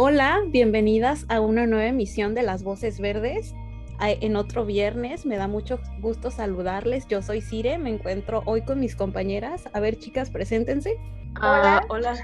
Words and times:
Hola, 0.00 0.42
bienvenidas 0.46 1.26
a 1.28 1.40
una 1.40 1.66
nueva 1.66 1.86
emisión 1.86 2.32
de 2.36 2.44
Las 2.44 2.62
Voces 2.62 3.00
Verdes. 3.00 3.52
En 3.98 4.36
otro 4.36 4.64
viernes, 4.64 5.26
me 5.26 5.36
da 5.36 5.48
mucho 5.48 5.80
gusto 5.98 6.30
saludarles. 6.30 7.08
Yo 7.08 7.20
soy 7.20 7.40
Cire, 7.40 7.78
me 7.78 7.90
encuentro 7.90 8.44
hoy 8.46 8.62
con 8.62 8.78
mis 8.78 8.94
compañeras. 8.94 9.68
A 9.72 9.80
ver, 9.80 9.98
chicas, 9.98 10.30
preséntense. 10.30 10.96
Ah, 11.40 11.80
hola. 11.88 12.14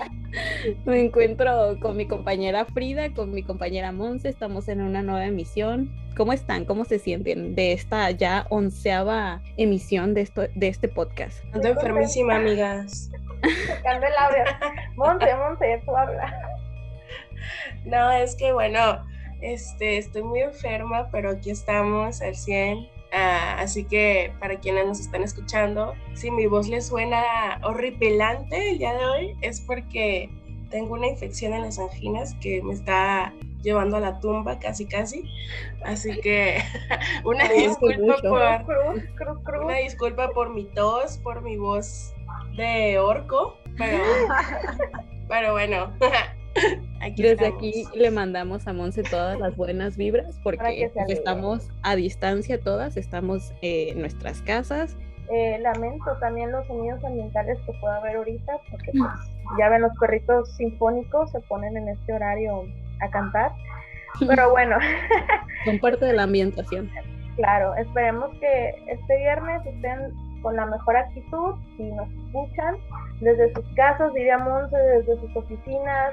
me 0.86 1.04
encuentro 1.04 1.78
con 1.78 1.98
mi 1.98 2.08
compañera 2.08 2.64
Frida, 2.64 3.12
con 3.12 3.32
mi 3.34 3.42
compañera 3.42 3.92
Monse. 3.92 4.30
Estamos 4.30 4.68
en 4.68 4.80
una 4.80 5.02
nueva 5.02 5.26
emisión. 5.26 5.94
¿Cómo 6.16 6.32
están? 6.32 6.64
¿Cómo 6.64 6.86
se 6.86 6.98
sienten 6.98 7.54
de 7.54 7.72
esta 7.74 8.10
ya 8.12 8.46
onceava 8.48 9.42
emisión 9.58 10.14
de, 10.14 10.22
esto, 10.22 10.44
de 10.54 10.68
este 10.68 10.88
podcast? 10.88 11.44
Ando 11.52 11.68
enfermísima, 11.68 12.36
amigas. 12.36 13.10
El 13.42 13.92
audio. 13.92 14.44
Monse, 14.96 15.36
Monse, 15.36 15.82
tú 15.84 15.94
habla. 15.94 16.53
No, 17.84 18.10
es 18.12 18.34
que 18.36 18.52
bueno, 18.52 19.04
este, 19.40 19.98
estoy 19.98 20.22
muy 20.22 20.40
enferma, 20.40 21.08
pero 21.10 21.30
aquí 21.30 21.50
estamos 21.50 22.22
al 22.22 22.34
100. 22.34 22.88
Ah, 23.12 23.56
así 23.60 23.84
que 23.84 24.32
para 24.40 24.58
quienes 24.58 24.86
nos 24.86 25.00
están 25.00 25.22
escuchando, 25.22 25.94
si 26.14 26.30
mi 26.30 26.46
voz 26.46 26.68
les 26.68 26.86
suena 26.86 27.60
horripilante 27.62 28.70
el 28.70 28.78
día 28.78 28.94
de 28.94 29.04
hoy, 29.04 29.36
es 29.40 29.60
porque 29.60 30.28
tengo 30.70 30.94
una 30.94 31.06
infección 31.06 31.52
en 31.52 31.62
las 31.62 31.78
anginas 31.78 32.34
que 32.40 32.60
me 32.62 32.74
está 32.74 33.32
llevando 33.62 33.96
a 33.96 34.00
la 34.00 34.18
tumba 34.18 34.58
casi 34.58 34.86
casi. 34.86 35.24
Así 35.84 36.18
que 36.20 36.58
una 37.24 37.48
disculpa 37.48 38.64
por 38.66 39.58
una 39.62 39.76
disculpa 39.76 40.30
por 40.30 40.52
mi 40.52 40.64
tos, 40.64 41.18
por 41.18 41.42
mi 41.42 41.56
voz 41.56 42.12
de 42.56 42.98
orco, 42.98 43.56
pero, 43.76 44.02
pero 45.28 45.52
bueno, 45.52 45.92
Desde 47.16 47.46
aquí 47.46 47.84
le 47.94 48.10
mandamos 48.10 48.66
a 48.66 48.72
Monse 48.72 49.02
todas 49.02 49.38
las 49.38 49.56
buenas 49.56 49.96
vibras 49.96 50.38
porque 50.42 50.90
estamos 51.08 51.68
a 51.82 51.96
distancia 51.96 52.60
todas, 52.60 52.96
estamos 52.96 53.52
en 53.62 54.00
nuestras 54.00 54.40
casas. 54.42 54.96
Eh, 55.30 55.58
lamento 55.60 56.16
también 56.20 56.52
los 56.52 56.66
sonidos 56.66 57.02
ambientales 57.02 57.58
que 57.64 57.72
pueda 57.80 57.96
haber 57.96 58.16
ahorita 58.16 58.58
porque 58.70 58.92
pues, 58.92 59.10
ya 59.58 59.70
ven 59.70 59.82
los 59.82 59.92
perritos 59.98 60.54
sinfónicos 60.56 61.30
se 61.30 61.40
ponen 61.40 61.76
en 61.76 61.88
este 61.88 62.12
horario 62.12 62.64
a 63.00 63.10
cantar. 63.10 63.52
Pero 64.26 64.50
bueno. 64.50 64.76
Son 65.64 65.78
parte 65.78 66.04
de 66.04 66.12
la 66.12 66.24
ambientación. 66.24 66.90
Claro, 67.36 67.74
esperemos 67.74 68.30
que 68.38 68.70
este 68.86 69.16
viernes 69.18 69.66
estén 69.66 70.12
con 70.42 70.56
la 70.56 70.66
mejor 70.66 70.96
actitud 70.96 71.54
y 71.78 71.84
nos 71.84 72.08
escuchan 72.08 72.76
desde 73.20 73.52
sus 73.54 73.64
casas, 73.74 74.12
diríamos, 74.12 74.70
desde 74.70 75.18
sus 75.20 75.36
oficinas, 75.36 76.12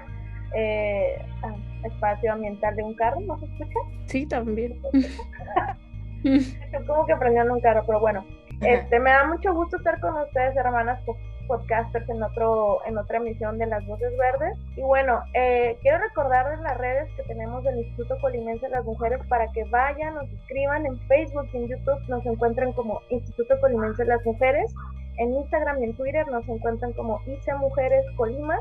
eh, 0.55 1.17
ah, 1.43 1.55
espacio 1.83 2.33
ambiental 2.33 2.75
de 2.75 2.83
un 2.83 2.93
carro, 2.95 3.19
¿no 3.21 3.37
se 3.39 3.45
escucha? 3.45 3.79
Sí, 4.05 4.25
también. 4.25 4.79
es 6.23 6.85
como 6.87 7.05
que 7.05 7.15
prendieron 7.15 7.51
un 7.51 7.61
carro, 7.61 7.83
pero 7.85 7.99
bueno. 7.99 8.25
Este, 8.61 8.99
me 8.99 9.09
da 9.09 9.25
mucho 9.25 9.53
gusto 9.55 9.77
estar 9.77 9.99
con 9.99 10.15
ustedes, 10.17 10.55
hermanas 10.55 10.99
podcasters, 11.47 12.07
en 12.09 12.23
otro 12.23 12.79
en 12.85 12.97
otra 12.97 13.17
emisión 13.17 13.57
de 13.57 13.65
Las 13.65 13.85
Voces 13.85 14.15
Verdes. 14.17 14.57
Y 14.77 14.81
bueno, 14.81 15.21
eh, 15.33 15.77
quiero 15.81 15.97
recordarles 15.97 16.59
las 16.61 16.77
redes 16.77 17.09
que 17.15 17.23
tenemos 17.23 17.63
del 17.63 17.79
Instituto 17.79 18.17
Colimense 18.21 18.67
de 18.67 18.71
las 18.71 18.85
Mujeres 18.85 19.19
para 19.27 19.51
que 19.51 19.63
vayan, 19.65 20.13
nos 20.13 20.29
escriban 20.29 20.85
en 20.85 20.99
Facebook 21.07 21.49
y 21.53 21.57
en 21.57 21.67
YouTube, 21.67 22.07
nos 22.07 22.25
encuentren 22.25 22.71
como 22.73 23.01
Instituto 23.09 23.59
Colimense 23.59 24.03
de 24.03 24.09
las 24.09 24.25
Mujeres. 24.25 24.73
En 25.17 25.33
Instagram 25.33 25.81
y 25.81 25.85
en 25.85 25.93
Twitter 25.97 26.25
nos 26.27 26.47
encuentran 26.47 26.93
como 26.93 27.19
ICE 27.27 27.53
Mujeres 27.55 28.05
Colima 28.15 28.57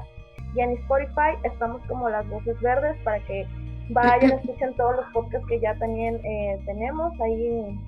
y 0.55 0.61
en 0.61 0.73
Spotify 0.73 1.37
estamos 1.45 1.81
como 1.87 2.09
las 2.09 2.29
voces 2.29 2.61
verdes 2.61 2.97
para 3.05 3.21
que 3.27 3.47
vayan, 3.91 4.31
escuchen 4.43 4.75
todos 4.75 4.97
los 4.97 5.07
podcasts 5.13 5.47
que 5.49 5.61
ya 5.61 5.75
también 5.77 6.21
eh, 6.25 6.61
tenemos 6.67 7.19
ahí 7.21 7.79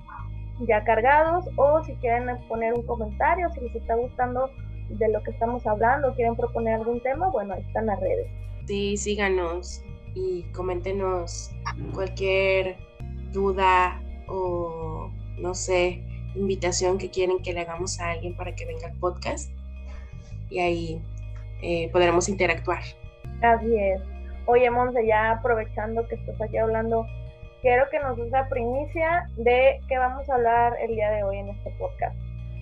ya 0.59 0.83
cargados 0.83 1.45
o 1.57 1.83
si 1.83 1.93
quieren 1.95 2.37
poner 2.47 2.73
un 2.73 2.83
comentario, 2.83 3.49
si 3.53 3.61
les 3.61 3.75
está 3.75 3.95
gustando 3.95 4.49
de 4.89 5.09
lo 5.09 5.21
que 5.23 5.31
estamos 5.31 5.65
hablando, 5.65 6.13
quieren 6.13 6.35
proponer 6.35 6.75
algún 6.75 6.99
tema, 7.01 7.29
bueno, 7.29 7.53
ahí 7.53 7.61
están 7.61 7.87
las 7.87 7.99
redes. 7.99 8.27
Sí, 8.67 8.95
síganos 8.97 9.83
y 10.13 10.43
coméntenos 10.53 11.51
cualquier 11.93 12.77
duda 13.31 13.99
o 14.27 15.09
no 15.39 15.53
sé, 15.53 16.01
invitación 16.35 16.97
que 16.97 17.09
quieren 17.09 17.39
que 17.39 17.53
le 17.53 17.61
hagamos 17.61 17.99
a 17.99 18.11
alguien 18.11 18.35
para 18.35 18.55
que 18.55 18.65
venga 18.65 18.87
al 18.87 18.97
podcast. 18.99 19.51
Y 20.49 20.59
ahí 20.59 21.01
eh, 21.63 21.89
podremos 21.91 22.29
interactuar. 22.29 22.83
Así 23.41 23.75
es. 23.77 24.01
Oye, 24.45 24.69
Monse, 24.69 25.05
ya 25.07 25.31
aprovechando 25.31 26.07
que 26.07 26.15
estás 26.15 26.39
aquí 26.41 26.57
hablando, 26.57 27.07
quiero 27.61 27.89
que 27.89 27.99
nos 27.99 28.17
des 28.17 28.29
la 28.29 28.47
primicia 28.49 29.29
de 29.37 29.79
qué 29.87 29.97
vamos 29.97 30.29
a 30.29 30.35
hablar 30.35 30.73
el 30.81 30.95
día 30.95 31.09
de 31.11 31.23
hoy 31.23 31.37
en 31.37 31.49
este 31.49 31.71
podcast. 31.79 32.15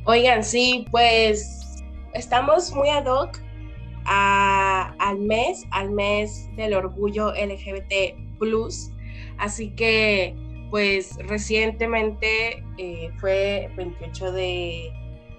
Oigan, 0.06 0.44
sí, 0.44 0.86
pues 0.92 1.84
estamos 2.14 2.74
muy 2.76 2.90
ad 2.90 3.06
hoc 3.06 3.38
al 4.06 5.20
mes, 5.20 5.66
al 5.72 5.92
mes 5.92 6.50
del 6.56 6.74
orgullo 6.74 7.32
LGBT 7.34 8.16
Así 9.38 9.70
que, 9.72 10.36
pues 10.70 11.18
recientemente 11.28 12.64
eh, 12.78 13.12
fue 13.20 13.70
28 13.76 14.32
de, 14.32 14.92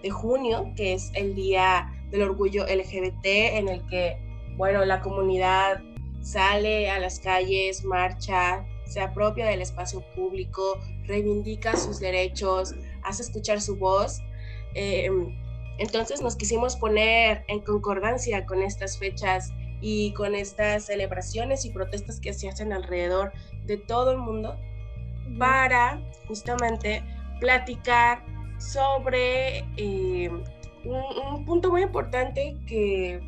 de 0.03 0.11
junio, 0.11 0.73
que 0.77 0.95
es 0.95 1.11
el 1.15 1.35
día 1.35 1.91
del 2.13 2.23
orgullo 2.23 2.65
LGBT 2.65 3.25
en 3.25 3.69
el 3.69 3.85
que, 3.89 4.17
bueno, 4.57 4.85
la 4.85 5.01
comunidad 5.01 5.83
sale 6.21 6.89
a 6.89 7.01
las 7.01 7.19
calles, 7.19 7.83
marcha, 7.83 8.65
se 8.85 9.01
apropia 9.01 9.47
del 9.47 9.63
espacio 9.63 10.05
público, 10.15 10.79
reivindica 11.07 11.77
sus 11.77 11.99
derechos, 11.99 12.75
hace 13.03 13.23
escuchar 13.23 13.61
su 13.61 13.77
voz. 13.77 14.21
Em, 14.75 15.37
entonces 15.79 16.21
nos 16.21 16.37
quisimos 16.37 16.77
poner 16.77 17.45
en 17.49 17.61
concordancia 17.61 18.45
con 18.47 18.63
estas 18.63 18.99
fechas 18.99 19.51
y 19.81 20.13
con 20.13 20.35
estas 20.35 20.87
celebraciones 20.87 21.65
y 21.65 21.71
protestas 21.71 22.21
que 22.21 22.33
se 22.35 22.49
hacen 22.49 22.73
alrededor 22.73 23.33
de 23.65 23.79
todo 23.79 24.13
el 24.13 24.19
mundo 24.19 24.57
para 25.39 26.01
justamente 26.29 27.03
platicar 27.41 28.23
sobre 28.59 29.65
eh, 29.77 30.31
un, 30.85 31.45
punto 31.45 31.71
muy 31.71 31.83
importante 31.83 32.57
que, 32.67 33.21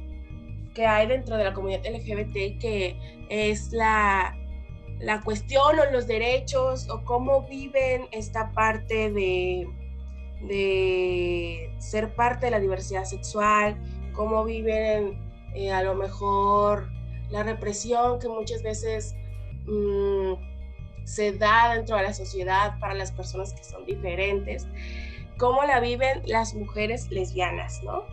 que, 0.74 0.86
hay 0.86 1.06
dentro 1.06 1.36
de 1.36 1.44
la 1.44 1.52
comunidad 1.52 1.82
LGBT, 1.84 2.58
que 2.60 2.96
es 3.28 3.72
la, 3.72 4.36
la 5.00 5.20
cuestión 5.20 5.78
o 5.78 5.92
los 5.92 6.06
derechos 6.06 6.88
o 6.88 7.04
cómo 7.04 7.42
viven 7.42 8.06
esta 8.12 8.50
parte 8.52 9.10
de, 9.10 9.68
de 10.42 11.74
ser 11.78 12.14
parte 12.14 12.46
de 12.46 12.50
la 12.50 12.60
diversidad 12.60 13.04
sexual, 13.04 13.76
cómo 14.12 14.44
viven 14.44 15.18
eh, 15.54 15.72
a 15.72 15.82
lo 15.82 15.94
mejor 15.94 16.88
la 17.30 17.42
represión 17.42 18.18
que 18.18 18.28
muchas 18.28 18.62
veces 18.62 19.14
mm, 19.66 20.34
se 21.04 21.32
da 21.32 21.74
dentro 21.74 21.96
de 21.96 22.02
la 22.02 22.14
sociedad 22.14 22.78
para 22.80 22.94
las 22.94 23.12
personas 23.12 23.52
que 23.52 23.64
son 23.64 23.84
diferentes 23.84 24.66
cómo 25.38 25.64
la 25.64 25.80
viven 25.80 26.22
las 26.26 26.54
mujeres 26.54 27.10
lesbianas, 27.10 27.82
¿no? 27.82 28.04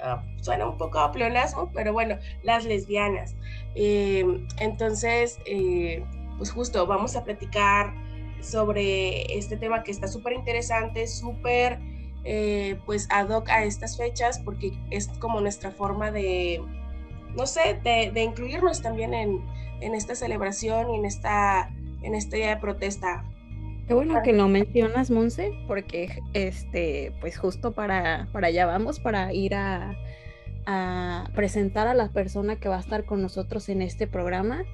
Ah, 0.00 0.22
suena 0.40 0.68
un 0.68 0.78
poco 0.78 1.00
a 1.00 1.10
pleonasmo, 1.10 1.70
pero 1.74 1.92
bueno, 1.92 2.18
las 2.42 2.64
lesbianas. 2.64 3.34
Eh, 3.74 4.24
entonces, 4.58 5.38
eh, 5.44 6.04
pues 6.36 6.52
justo 6.52 6.86
vamos 6.86 7.16
a 7.16 7.24
platicar 7.24 7.92
sobre 8.40 9.36
este 9.36 9.56
tema 9.56 9.82
que 9.82 9.90
está 9.90 10.06
súper 10.06 10.34
interesante, 10.34 11.08
súper 11.08 11.80
eh, 12.24 12.78
pues 12.86 13.08
ad 13.10 13.30
hoc 13.30 13.48
a 13.48 13.64
estas 13.64 13.96
fechas, 13.96 14.38
porque 14.38 14.72
es 14.90 15.08
como 15.18 15.40
nuestra 15.40 15.72
forma 15.72 16.12
de, 16.12 16.62
no 17.36 17.46
sé, 17.46 17.80
de, 17.82 18.22
incluirnos 18.22 18.82
también 18.82 19.14
en, 19.14 19.42
esta 19.80 20.14
celebración 20.14 20.90
y 20.90 20.96
en 20.96 21.04
esta, 21.04 21.70
en 22.02 22.14
esta 22.14 22.60
protesta 22.60 23.24
Qué 23.88 23.94
bueno 23.94 24.22
que 24.22 24.34
lo 24.34 24.48
mencionas, 24.48 25.10
Monse, 25.10 25.50
porque 25.66 26.20
este, 26.34 27.14
pues 27.22 27.38
justo 27.38 27.72
para, 27.72 28.28
para 28.32 28.48
allá 28.48 28.66
vamos, 28.66 29.00
para 29.00 29.32
ir 29.32 29.54
a, 29.54 29.96
presentar 31.34 31.86
a 31.86 31.94
la 31.94 32.10
persona 32.10 32.56
que 32.56 32.68
va 32.68 32.76
a 32.76 32.80
estar 32.80 33.06
con 33.06 33.22
nosotros 33.22 33.70
en 33.70 33.80
este 33.80 34.06
programa. 34.06 34.64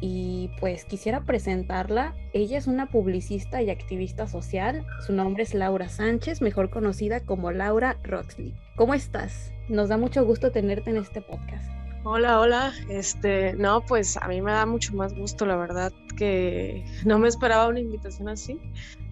y 0.00 0.50
pues 0.60 0.86
quisiera 0.86 1.20
presentarla. 1.20 2.14
Ella 2.32 2.56
es 2.56 2.66
una 2.66 2.86
publicista 2.90 3.60
y 3.62 3.68
activista 3.68 4.26
social. 4.26 4.86
Su 5.06 5.12
nombre 5.12 5.42
es 5.42 5.52
Laura 5.52 5.90
Sánchez, 5.90 6.40
mejor 6.40 6.70
conocida 6.70 7.20
como 7.20 7.52
Laura 7.52 7.98
Roxley. 8.02 8.54
¿Cómo 8.76 8.94
estás? 8.94 9.52
Nos 9.68 9.90
da 9.90 9.98
mucho 9.98 10.24
gusto 10.24 10.50
tenerte 10.50 10.88
en 10.90 10.96
este 10.96 11.20
podcast. 11.20 11.83
Hola, 12.06 12.38
hola. 12.38 12.74
Este, 12.90 13.54
no, 13.54 13.80
pues 13.80 14.18
a 14.18 14.28
mí 14.28 14.42
me 14.42 14.52
da 14.52 14.66
mucho 14.66 14.94
más 14.94 15.14
gusto, 15.14 15.46
la 15.46 15.56
verdad, 15.56 15.90
que 16.18 16.84
no 17.06 17.18
me 17.18 17.28
esperaba 17.28 17.66
una 17.66 17.80
invitación 17.80 18.28
así. 18.28 18.60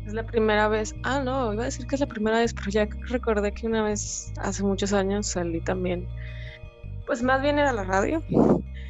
Es 0.07 0.13
la 0.13 0.27
primera 0.27 0.69
vez. 0.69 0.95
Ah, 1.03 1.23
no, 1.25 1.55
iba 1.55 1.63
a 1.63 1.65
decir 1.65 1.87
que 1.87 1.95
es 1.95 2.03
la 2.03 2.07
primera 2.07 2.41
vez, 2.41 2.53
pero 2.53 2.69
ya 2.69 2.87
recordé 3.09 3.53
que 3.53 3.67
una 3.67 3.83
vez 3.83 4.35
hace 4.37 4.63
muchos 4.63 4.93
años 4.93 5.27
salí 5.27 5.63
también. 5.63 6.07
Pues 7.07 7.23
más 7.23 7.41
bien 7.41 7.59
era 7.59 7.73
la 7.73 7.85
radio, 7.85 8.23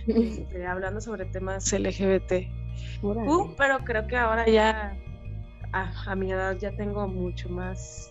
este, 0.09 0.67
hablando 0.67 1.01
sobre 1.01 1.25
temas 1.27 1.73
LGBT. 1.73 2.49
Uh, 3.03 3.55
pero 3.57 3.79
creo 3.85 4.09
que 4.09 4.17
ahora 4.17 4.49
ya, 4.49 4.97
a, 5.73 6.17
mi 6.17 6.33
edad, 6.33 6.57
ya 6.57 6.73
tengo 6.73 7.07
mucho 7.07 7.49
más 7.51 8.11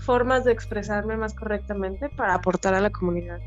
formas 0.00 0.42
de 0.44 0.50
expresarme 0.50 1.16
más 1.16 1.32
correctamente 1.32 2.08
para 2.08 2.34
aportar 2.34 2.74
a 2.74 2.80
la 2.80 2.90
comunidad 2.90 3.38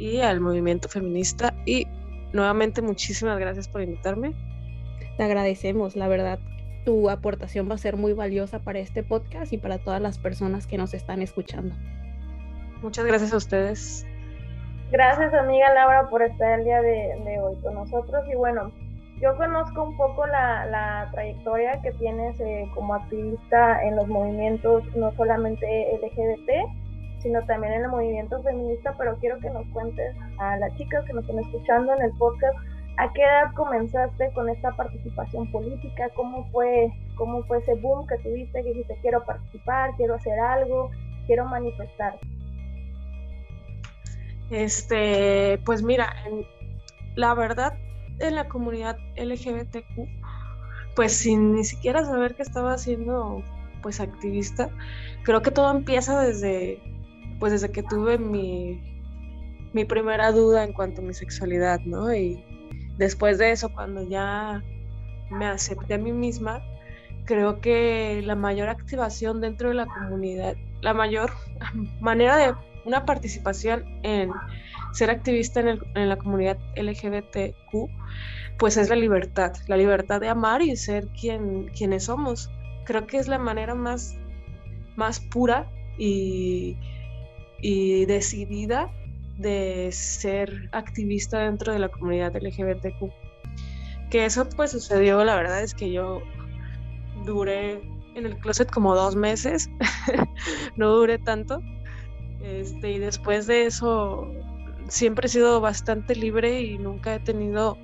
y 0.00 0.20
al 0.22 0.40
movimiento 0.40 0.88
feminista. 0.88 1.54
Y 1.66 1.86
nuevamente 2.32 2.80
muchísimas 2.80 3.38
gracias 3.38 3.68
por 3.68 3.82
invitarme. 3.82 4.34
Te 5.16 5.22
agradecemos, 5.22 5.94
la 5.94 6.08
verdad. 6.08 6.38
Tu 6.86 7.10
aportación 7.10 7.68
va 7.70 7.74
a 7.74 7.78
ser 7.78 7.96
muy 7.96 8.14
valiosa 8.14 8.60
para 8.60 8.78
este 8.78 9.02
podcast 9.02 9.52
y 9.52 9.58
para 9.58 9.78
todas 9.78 10.00
las 10.00 10.18
personas 10.18 10.66
que 10.66 10.78
nos 10.78 10.94
están 10.94 11.20
escuchando. 11.20 11.74
Muchas 12.80 13.04
gracias 13.04 13.34
a 13.34 13.36
ustedes. 13.36 14.06
Gracias 14.90 15.32
amiga 15.34 15.72
Laura 15.74 16.08
por 16.08 16.22
estar 16.22 16.58
el 16.58 16.64
día 16.64 16.80
de, 16.80 17.38
hoy 17.40 17.54
con 17.62 17.74
nosotros 17.74 18.24
y 18.32 18.34
bueno, 18.34 18.72
yo 19.20 19.36
conozco 19.36 19.84
un 19.84 19.96
poco 19.96 20.26
la, 20.26 21.08
trayectoria 21.12 21.80
que 21.82 21.92
tienes 21.92 22.40
eh, 22.40 22.68
como 22.74 22.94
activista 22.94 23.84
en 23.84 23.94
los 23.94 24.08
movimientos 24.08 24.82
no 24.96 25.12
solamente 25.12 25.66
LGBT, 26.02 26.79
sino 27.20 27.44
también 27.46 27.74
en 27.74 27.82
el 27.82 27.88
movimiento 27.88 28.42
feminista, 28.42 28.94
pero 28.98 29.16
quiero 29.18 29.38
que 29.40 29.50
nos 29.50 29.66
cuentes 29.68 30.16
a 30.38 30.56
las 30.56 30.74
chicas 30.76 31.04
que 31.04 31.12
nos 31.12 31.24
están 31.24 31.38
escuchando 31.40 31.94
en 31.94 32.02
el 32.02 32.12
podcast, 32.18 32.56
¿a 32.98 33.12
qué 33.12 33.22
edad 33.22 33.52
comenzaste 33.54 34.30
con 34.32 34.48
esta 34.48 34.72
participación 34.72 35.50
política? 35.52 36.08
¿Cómo 36.14 36.50
fue, 36.50 36.90
cómo 37.16 37.42
fue 37.44 37.58
ese 37.58 37.74
boom 37.74 38.06
que 38.06 38.16
tuviste 38.18 38.62
que 38.62 38.68
dijiste 38.68 38.98
quiero 39.02 39.24
participar, 39.24 39.90
quiero 39.96 40.14
hacer 40.14 40.38
algo, 40.38 40.90
quiero 41.26 41.46
manifestar? 41.46 42.18
Este, 44.50 45.58
pues 45.64 45.82
mira, 45.82 46.14
la 47.14 47.34
verdad, 47.34 47.74
en 48.18 48.34
la 48.34 48.48
comunidad 48.48 48.96
LGBTQ, 49.16 50.08
pues 50.96 51.16
sin 51.16 51.54
ni 51.54 51.64
siquiera 51.64 52.04
saber 52.04 52.34
que 52.34 52.42
estaba 52.42 52.72
haciendo 52.72 53.42
pues 53.80 54.00
activista, 54.00 54.68
creo 55.22 55.40
que 55.40 55.50
todo 55.50 55.70
empieza 55.70 56.20
desde, 56.20 56.78
pues 57.40 57.52
desde 57.52 57.72
que 57.72 57.82
tuve 57.82 58.18
mi, 58.18 58.80
mi 59.72 59.84
primera 59.84 60.30
duda 60.30 60.62
en 60.62 60.72
cuanto 60.72 61.00
a 61.00 61.04
mi 61.04 61.14
sexualidad, 61.14 61.80
¿no? 61.80 62.14
Y 62.14 62.44
después 62.98 63.38
de 63.38 63.50
eso, 63.50 63.70
cuando 63.70 64.08
ya 64.08 64.62
me 65.30 65.46
acepté 65.46 65.94
a 65.94 65.98
mí 65.98 66.12
misma, 66.12 66.62
creo 67.24 67.60
que 67.60 68.22
la 68.24 68.36
mayor 68.36 68.68
activación 68.68 69.40
dentro 69.40 69.68
de 69.68 69.74
la 69.74 69.86
comunidad, 69.86 70.54
la 70.82 70.94
mayor 70.94 71.32
manera 72.00 72.36
de 72.36 72.54
una 72.84 73.04
participación 73.04 73.84
en 74.02 74.30
ser 74.92 75.10
activista 75.10 75.60
en, 75.60 76.08
la 76.08 76.16
comunidad 76.16 76.58
LGBTQ, 76.76 77.88
pues 78.58 78.76
es 78.76 78.90
la 78.90 78.96
libertad, 78.96 79.52
la 79.68 79.76
libertad 79.76 80.20
de 80.20 80.28
amar 80.28 80.62
y 80.62 80.76
ser 80.76 81.08
quien, 81.08 81.68
quienes 81.68 82.04
somos. 82.04 82.50
Creo 82.84 83.06
que 83.06 83.18
es 83.18 83.28
la 83.28 83.38
manera 83.38 83.74
más, 83.74 84.16
más 84.96 85.20
pura 85.20 85.70
y, 85.98 86.76
y 87.62 88.04
decidida 88.06 88.90
de 89.38 89.90
ser 89.92 90.68
activista 90.72 91.40
dentro 91.40 91.72
de 91.72 91.78
la 91.78 91.88
comunidad 91.88 92.36
LGBTQ. 92.36 93.10
Que 94.10 94.26
eso 94.26 94.48
pues 94.48 94.72
sucedió, 94.72 95.24
la 95.24 95.36
verdad 95.36 95.62
es 95.62 95.74
que 95.74 95.90
yo 95.90 96.20
duré 97.24 97.80
en 98.14 98.26
el 98.26 98.36
closet 98.38 98.70
como 98.70 98.94
dos 98.94 99.16
meses, 99.16 99.70
no 100.76 100.90
duré 100.90 101.18
tanto, 101.18 101.62
este, 102.42 102.92
y 102.92 102.98
después 102.98 103.46
de 103.46 103.66
eso 103.66 104.26
siempre 104.88 105.26
he 105.26 105.28
sido 105.28 105.60
bastante 105.60 106.14
libre 106.14 106.60
y 106.60 106.78
nunca 106.78 107.14
he 107.14 107.20
tenido, 107.20 107.78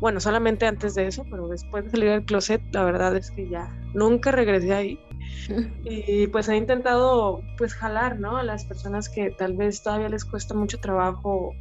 bueno, 0.00 0.20
solamente 0.20 0.66
antes 0.66 0.94
de 0.94 1.06
eso, 1.06 1.24
pero 1.30 1.48
después 1.48 1.84
de 1.84 1.90
salir 1.90 2.10
del 2.10 2.24
closet, 2.24 2.62
la 2.72 2.84
verdad 2.84 3.16
es 3.16 3.30
que 3.30 3.48
ya 3.48 3.68
nunca 3.94 4.32
regresé 4.32 4.74
ahí. 4.74 5.00
Y 5.84 6.26
pues 6.28 6.48
he 6.48 6.56
intentado 6.56 7.42
pues 7.56 7.74
jalar, 7.74 8.18
¿no? 8.18 8.36
A 8.36 8.42
las 8.42 8.64
personas 8.64 9.08
que 9.08 9.30
tal 9.30 9.56
vez 9.56 9.82
todavía 9.82 10.08
les 10.08 10.24
cuesta 10.24 10.54
mucho 10.54 10.78
trabajo 10.78 11.54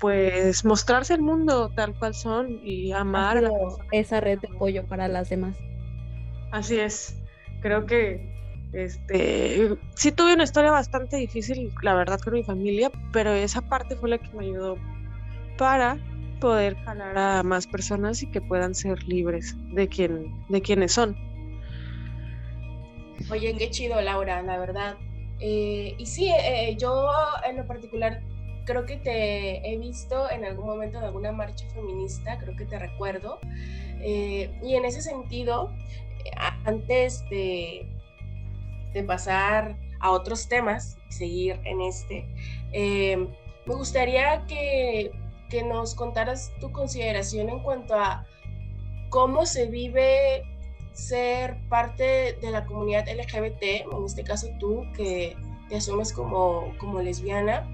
pues 0.00 0.64
mostrarse 0.64 1.14
al 1.14 1.22
mundo 1.22 1.70
tal 1.76 1.96
cual 1.96 2.12
son 2.12 2.58
y 2.64 2.90
amar 2.90 3.44
a 3.44 3.50
esa 3.92 4.20
red 4.20 4.40
de 4.40 4.48
apoyo 4.48 4.84
para 4.84 5.06
las 5.06 5.28
demás. 5.28 5.56
Así 6.50 6.80
es. 6.80 7.16
Creo 7.60 7.86
que 7.86 8.32
este, 8.72 9.76
sí 9.94 10.10
tuve 10.10 10.34
una 10.34 10.44
historia 10.44 10.72
bastante 10.72 11.18
difícil, 11.18 11.72
la 11.82 11.94
verdad, 11.94 12.18
con 12.18 12.34
mi 12.34 12.42
familia, 12.42 12.90
pero 13.12 13.30
esa 13.30 13.60
parte 13.60 13.94
fue 13.96 14.08
la 14.08 14.18
que 14.18 14.36
me 14.36 14.44
ayudó 14.44 14.76
para 15.56 15.98
poder 16.40 16.74
jalar 16.78 17.16
a 17.16 17.42
más 17.44 17.68
personas 17.68 18.22
y 18.22 18.30
que 18.30 18.40
puedan 18.40 18.74
ser 18.74 19.00
libres 19.04 19.54
de 19.72 19.86
quien, 19.86 20.44
de 20.48 20.62
quienes 20.62 20.92
son. 20.92 21.16
Oye, 23.32 23.54
qué 23.54 23.70
chido, 23.70 23.98
Laura, 24.02 24.42
la 24.42 24.58
verdad. 24.58 24.96
Eh, 25.40 25.94
y 25.96 26.04
sí, 26.04 26.30
eh, 26.30 26.76
yo 26.78 27.08
en 27.48 27.56
lo 27.56 27.66
particular 27.66 28.20
creo 28.66 28.84
que 28.84 28.98
te 28.98 29.66
he 29.66 29.78
visto 29.78 30.30
en 30.30 30.44
algún 30.44 30.66
momento 30.66 30.98
en 30.98 31.04
alguna 31.04 31.32
marcha 31.32 31.66
feminista, 31.70 32.38
creo 32.38 32.54
que 32.54 32.66
te 32.66 32.78
recuerdo. 32.78 33.38
Eh, 34.02 34.50
y 34.62 34.74
en 34.74 34.84
ese 34.84 35.00
sentido, 35.00 35.72
antes 36.66 37.26
de, 37.30 37.86
de 38.92 39.02
pasar 39.02 39.78
a 40.00 40.10
otros 40.10 40.46
temas 40.46 40.98
y 41.08 41.12
seguir 41.12 41.58
en 41.64 41.80
este, 41.80 42.26
me 43.64 43.74
gustaría 43.74 44.44
que, 44.46 45.10
que 45.48 45.62
nos 45.62 45.94
contaras 45.94 46.52
tu 46.60 46.70
consideración 46.70 47.48
en 47.48 47.60
cuanto 47.60 47.94
a 47.94 48.26
cómo 49.08 49.46
se 49.46 49.68
vive 49.68 50.44
ser 50.92 51.56
parte 51.68 52.38
de 52.40 52.50
la 52.50 52.64
comunidad 52.66 53.06
LGBT, 53.08 53.62
en 53.92 54.04
este 54.04 54.24
caso 54.24 54.48
tú 54.58 54.84
que 54.94 55.36
te 55.68 55.76
asumes 55.76 56.12
como, 56.12 56.72
como 56.78 57.00
lesbiana, 57.00 57.66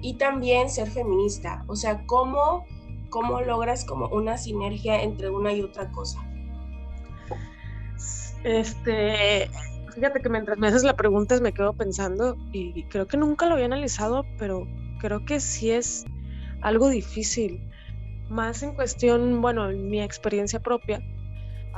y 0.00 0.14
también 0.14 0.70
ser 0.70 0.88
feminista, 0.88 1.64
o 1.66 1.76
sea, 1.76 2.04
cómo, 2.06 2.64
cómo 3.10 3.40
logras 3.40 3.84
como 3.84 4.08
una 4.08 4.38
sinergia 4.38 5.02
entre 5.02 5.30
una 5.30 5.52
y 5.52 5.62
otra 5.62 5.90
cosa. 5.90 6.24
Este, 8.44 9.50
fíjate 9.94 10.20
que 10.20 10.28
mientras 10.28 10.58
me 10.58 10.68
haces 10.68 10.84
la 10.84 10.94
pregunta 10.94 11.40
me 11.40 11.52
quedo 11.52 11.72
pensando 11.72 12.36
y 12.52 12.84
creo 12.84 13.08
que 13.08 13.16
nunca 13.16 13.46
lo 13.46 13.54
había 13.54 13.66
analizado, 13.66 14.24
pero 14.38 14.66
creo 15.00 15.24
que 15.24 15.40
sí 15.40 15.70
es 15.70 16.04
algo 16.60 16.88
difícil. 16.88 17.60
Más 18.28 18.62
en 18.62 18.74
cuestión, 18.74 19.40
bueno, 19.40 19.70
en 19.70 19.88
mi 19.88 20.02
experiencia 20.02 20.60
propia, 20.60 21.00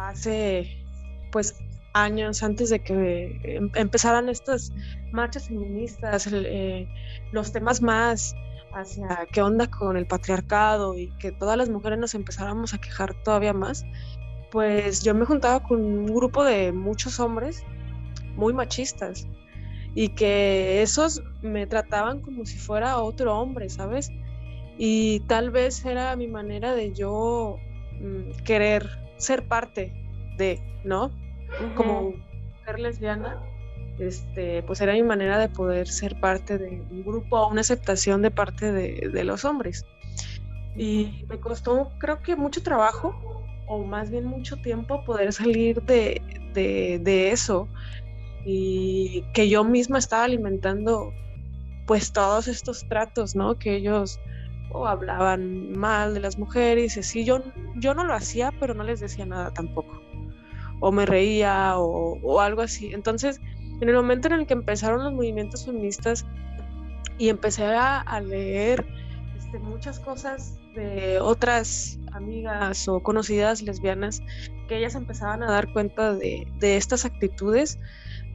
hace 0.08 0.84
pues 1.30 1.54
años 1.92 2.42
antes 2.42 2.70
de 2.70 2.80
que 2.80 3.40
em, 3.42 3.70
empezaran 3.74 4.28
estas 4.28 4.72
marchas 5.12 5.48
feministas, 5.48 6.28
eh, 6.32 6.88
los 7.32 7.52
temas 7.52 7.82
más 7.82 8.34
hacia 8.72 9.26
qué 9.32 9.42
onda 9.42 9.66
con 9.66 9.96
el 9.96 10.06
patriarcado 10.06 10.96
y 10.96 11.08
que 11.18 11.32
todas 11.32 11.56
las 11.56 11.68
mujeres 11.68 11.98
nos 11.98 12.14
empezáramos 12.14 12.72
a 12.72 12.78
quejar 12.78 13.14
todavía 13.24 13.52
más, 13.52 13.84
pues 14.50 15.02
yo 15.02 15.14
me 15.14 15.24
juntaba 15.24 15.62
con 15.62 15.80
un 15.80 16.06
grupo 16.06 16.44
de 16.44 16.72
muchos 16.72 17.18
hombres 17.18 17.64
muy 18.36 18.52
machistas 18.52 19.26
y 19.94 20.10
que 20.10 20.82
esos 20.82 21.22
me 21.42 21.66
trataban 21.66 22.20
como 22.20 22.46
si 22.46 22.58
fuera 22.58 22.98
otro 22.98 23.36
hombre, 23.36 23.68
¿sabes? 23.68 24.10
Y 24.78 25.20
tal 25.20 25.50
vez 25.50 25.84
era 25.84 26.14
mi 26.14 26.28
manera 26.28 26.74
de 26.74 26.92
yo 26.92 27.56
mm, 28.00 28.42
querer 28.44 28.99
ser 29.20 29.46
parte 29.46 29.92
de, 30.36 30.60
¿no? 30.84 31.10
Como 31.76 32.14
mujer 32.58 32.78
lesbiana, 32.78 33.42
este, 33.98 34.62
pues 34.62 34.80
era 34.80 34.92
mi 34.92 35.02
manera 35.02 35.38
de 35.38 35.48
poder 35.48 35.88
ser 35.88 36.18
parte 36.20 36.58
de 36.58 36.82
un 36.90 37.04
grupo, 37.04 37.46
una 37.48 37.60
aceptación 37.60 38.22
de 38.22 38.30
parte 38.30 38.72
de, 38.72 39.24
los 39.24 39.44
hombres. 39.44 39.84
Y 40.76 41.24
me 41.28 41.38
costó, 41.38 41.90
creo 41.98 42.22
que 42.22 42.36
mucho 42.36 42.62
trabajo, 42.62 43.14
o 43.66 43.84
más 43.84 44.10
bien 44.10 44.24
mucho 44.24 44.56
tiempo, 44.56 45.04
poder 45.04 45.32
salir 45.32 45.82
de, 45.82 46.22
de 46.54 47.30
eso 47.30 47.68
y 48.44 49.22
que 49.34 49.48
yo 49.48 49.64
misma 49.64 49.98
estaba 49.98 50.24
alimentando 50.24 51.12
pues 51.86 52.12
todos 52.12 52.48
estos 52.48 52.86
tratos, 52.88 53.34
¿no? 53.34 53.58
Que 53.58 53.76
ellos 53.76 54.20
o 54.72 54.86
hablaban 54.86 55.72
mal 55.72 56.14
de 56.14 56.20
las 56.20 56.38
mujeres, 56.38 56.96
y 56.96 57.00
así. 57.00 57.24
Yo, 57.24 57.42
yo 57.76 57.94
no 57.94 58.04
lo 58.04 58.14
hacía, 58.14 58.52
pero 58.58 58.74
no 58.74 58.84
les 58.84 59.00
decía 59.00 59.26
nada 59.26 59.52
tampoco. 59.52 60.00
O 60.80 60.92
me 60.92 61.06
reía 61.06 61.78
o, 61.78 62.18
o 62.22 62.40
algo 62.40 62.62
así. 62.62 62.92
Entonces, 62.92 63.40
en 63.80 63.88
el 63.88 63.94
momento 63.94 64.28
en 64.28 64.34
el 64.34 64.46
que 64.46 64.54
empezaron 64.54 65.02
los 65.02 65.12
movimientos 65.12 65.64
feministas 65.64 66.26
y 67.18 67.28
empecé 67.28 67.64
a, 67.66 68.20
leer 68.20 68.86
este, 69.36 69.58
muchas 69.58 70.00
cosas 70.00 70.58
de 70.74 71.18
otras 71.20 71.98
amigas 72.12 72.88
o 72.88 73.02
conocidas 73.02 73.62
lesbianas, 73.62 74.22
que 74.68 74.78
ellas 74.78 74.94
empezaban 74.94 75.42
a 75.42 75.50
dar 75.50 75.72
cuenta 75.72 76.14
de, 76.14 76.46
de 76.58 76.76
estas 76.76 77.04
actitudes, 77.04 77.78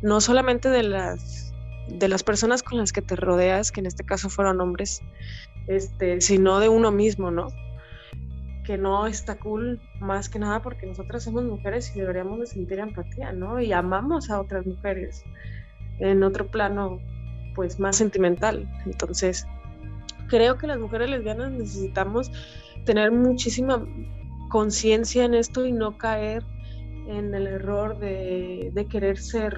no 0.01 0.21
solamente 0.21 0.69
de 0.69 0.83
las 0.83 1.45
de 1.87 2.07
las 2.07 2.23
personas 2.23 2.63
con 2.63 2.77
las 2.77 2.91
que 2.91 3.01
te 3.01 3.15
rodeas, 3.15 3.71
que 3.71 3.79
en 3.79 3.85
este 3.85 4.03
caso 4.03 4.29
fueron 4.29 4.59
hombres, 4.59 5.01
este, 5.67 6.21
sino 6.21 6.59
de 6.59 6.69
uno 6.69 6.91
mismo, 6.91 7.31
¿no? 7.31 7.47
Que 8.63 8.77
no 8.77 9.07
está 9.07 9.37
cool 9.37 9.79
más 9.99 10.29
que 10.29 10.39
nada 10.39 10.61
porque 10.61 10.85
nosotras 10.85 11.23
somos 11.23 11.43
mujeres 11.43 11.95
y 11.95 11.99
deberíamos 11.99 12.39
de 12.39 12.47
sentir 12.47 12.79
empatía, 12.79 13.31
¿no? 13.31 13.59
Y 13.59 13.73
amamos 13.73 14.29
a 14.29 14.39
otras 14.39 14.65
mujeres 14.65 15.23
en 15.99 16.23
otro 16.23 16.47
plano, 16.47 16.99
pues 17.55 17.79
más 17.79 17.95
sentimental. 17.95 18.67
Entonces, 18.85 19.47
creo 20.27 20.57
que 20.57 20.67
las 20.67 20.79
mujeres 20.79 21.09
lesbianas 21.09 21.51
necesitamos 21.51 22.31
tener 22.85 23.11
muchísima 23.11 23.85
conciencia 24.49 25.25
en 25.25 25.33
esto 25.33 25.65
y 25.65 25.71
no 25.71 25.97
caer 25.97 26.43
en 27.07 27.33
el 27.33 27.47
error 27.47 27.97
de, 27.99 28.71
de 28.73 28.85
querer 28.87 29.17
ser 29.17 29.57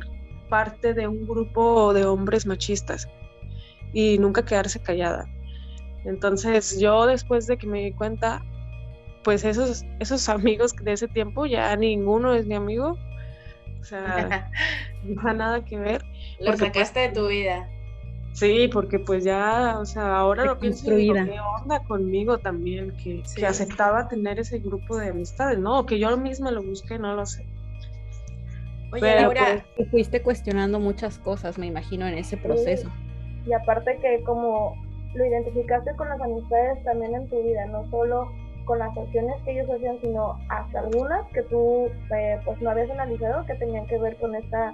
parte 0.50 0.94
de 0.94 1.08
un 1.08 1.28
grupo 1.28 1.94
de 1.94 2.06
hombres 2.06 2.46
machistas 2.46 3.08
y 3.94 4.18
nunca 4.18 4.46
quedarse 4.46 4.82
callada. 4.82 5.28
Entonces 6.06 6.80
yo 6.80 7.06
después 7.06 7.48
de 7.48 7.58
que 7.58 7.68
me 7.68 7.84
di 7.84 7.92
cuenta, 7.92 8.44
pues 9.24 9.44
esos, 9.44 9.86
esos 10.00 10.30
amigos 10.30 10.76
de 10.76 10.94
ese 10.94 11.08
tiempo 11.08 11.46
ya 11.46 11.76
ninguno 11.76 12.34
es 12.34 12.46
mi 12.46 12.56
amigo. 12.56 12.98
O 13.80 13.84
sea, 13.84 14.52
no 15.04 15.22
ha 15.30 15.34
nada 15.34 15.64
que 15.66 15.78
ver. 15.78 16.04
Lo 16.40 16.48
pues, 16.48 16.60
sacaste 16.60 17.00
de 17.02 17.10
tu 17.10 17.28
vida. 17.28 17.70
Sí, 18.38 18.70
porque 18.72 19.00
pues 19.00 19.24
ya, 19.24 19.80
o 19.80 19.86
sea, 19.86 20.18
ahora 20.18 20.46
lo 20.46 20.60
pienso 20.60 20.94
y 20.94 20.98
digo, 20.98 21.16
¿qué 21.16 21.40
onda 21.40 21.84
conmigo 21.86 22.38
también? 22.38 22.96
Que, 22.98 23.24
que 23.36 23.48
aceptaba 23.48 24.08
tener 24.08 24.40
ese 24.40 24.60
grupo 24.60 24.96
de 24.96 25.10
amistades, 25.10 25.58
¿no? 25.58 25.88
Que 25.88 25.98
yo 25.98 26.16
misma 26.18 26.52
lo 26.52 26.62
busqué, 26.62 27.00
no 27.00 27.16
lo 27.16 27.26
sé. 27.26 27.48
Oye, 28.92 29.02
Pero, 29.02 29.22
Laura, 29.22 29.66
pues, 29.76 29.90
fuiste 29.90 30.22
cuestionando 30.22 30.80
muchas 30.80 31.18
cosas, 31.18 31.58
me 31.58 31.66
imagino, 31.66 32.08
en 32.08 32.16
ese 32.16 32.38
proceso. 32.38 32.92
Y 33.48 33.54
aparte 33.54 33.98
que 34.00 34.24
como 34.24 34.76
lo 35.18 35.26
identificaste 35.26 35.96
con 35.96 36.10
las 36.10 36.22
amistades 36.22 36.84
también 36.84 37.16
en 37.16 37.28
tu 37.30 37.42
vida, 37.42 37.66
no 37.66 37.90
solo 37.90 38.32
con 38.66 38.80
las 38.80 38.96
acciones 38.98 39.36
que 39.44 39.52
ellos 39.52 39.70
hacían, 39.70 40.00
sino 40.02 40.38
hasta 40.50 40.80
algunas 40.80 41.26
que 41.34 41.42
tú 41.44 41.90
eh, 42.16 42.40
pues 42.46 42.62
no 42.62 42.70
habías 42.70 42.90
analizado 42.92 43.46
que 43.46 43.56
tenían 43.56 43.88
que 43.88 43.98
ver 43.98 44.18
con 44.18 44.36
esta 44.36 44.74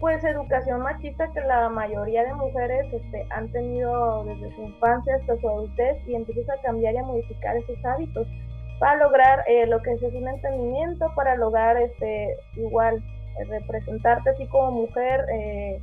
pues 0.00 0.22
educación 0.24 0.82
machista 0.82 1.32
que 1.32 1.40
la 1.40 1.68
mayoría 1.70 2.24
de 2.24 2.34
mujeres 2.34 2.92
este, 2.92 3.26
han 3.30 3.50
tenido 3.52 4.24
desde 4.24 4.54
su 4.54 4.62
infancia 4.62 5.16
hasta 5.16 5.36
su 5.38 5.48
adultez 5.48 5.96
y 6.06 6.14
empiezas 6.14 6.58
a 6.58 6.62
cambiar 6.62 6.94
y 6.94 6.98
a 6.98 7.04
modificar 7.04 7.56
esos 7.56 7.82
hábitos 7.84 8.28
para 8.78 8.96
lograr 8.96 9.44
eh, 9.48 9.66
lo 9.66 9.80
que 9.80 9.92
es 9.92 10.02
un 10.02 10.28
entendimiento, 10.28 11.10
para 11.14 11.36
lograr 11.36 11.76
este 11.78 12.36
igual 12.56 13.02
representarte 13.48 14.30
así 14.30 14.46
como 14.46 14.70
mujer, 14.72 15.24
eh, 15.32 15.80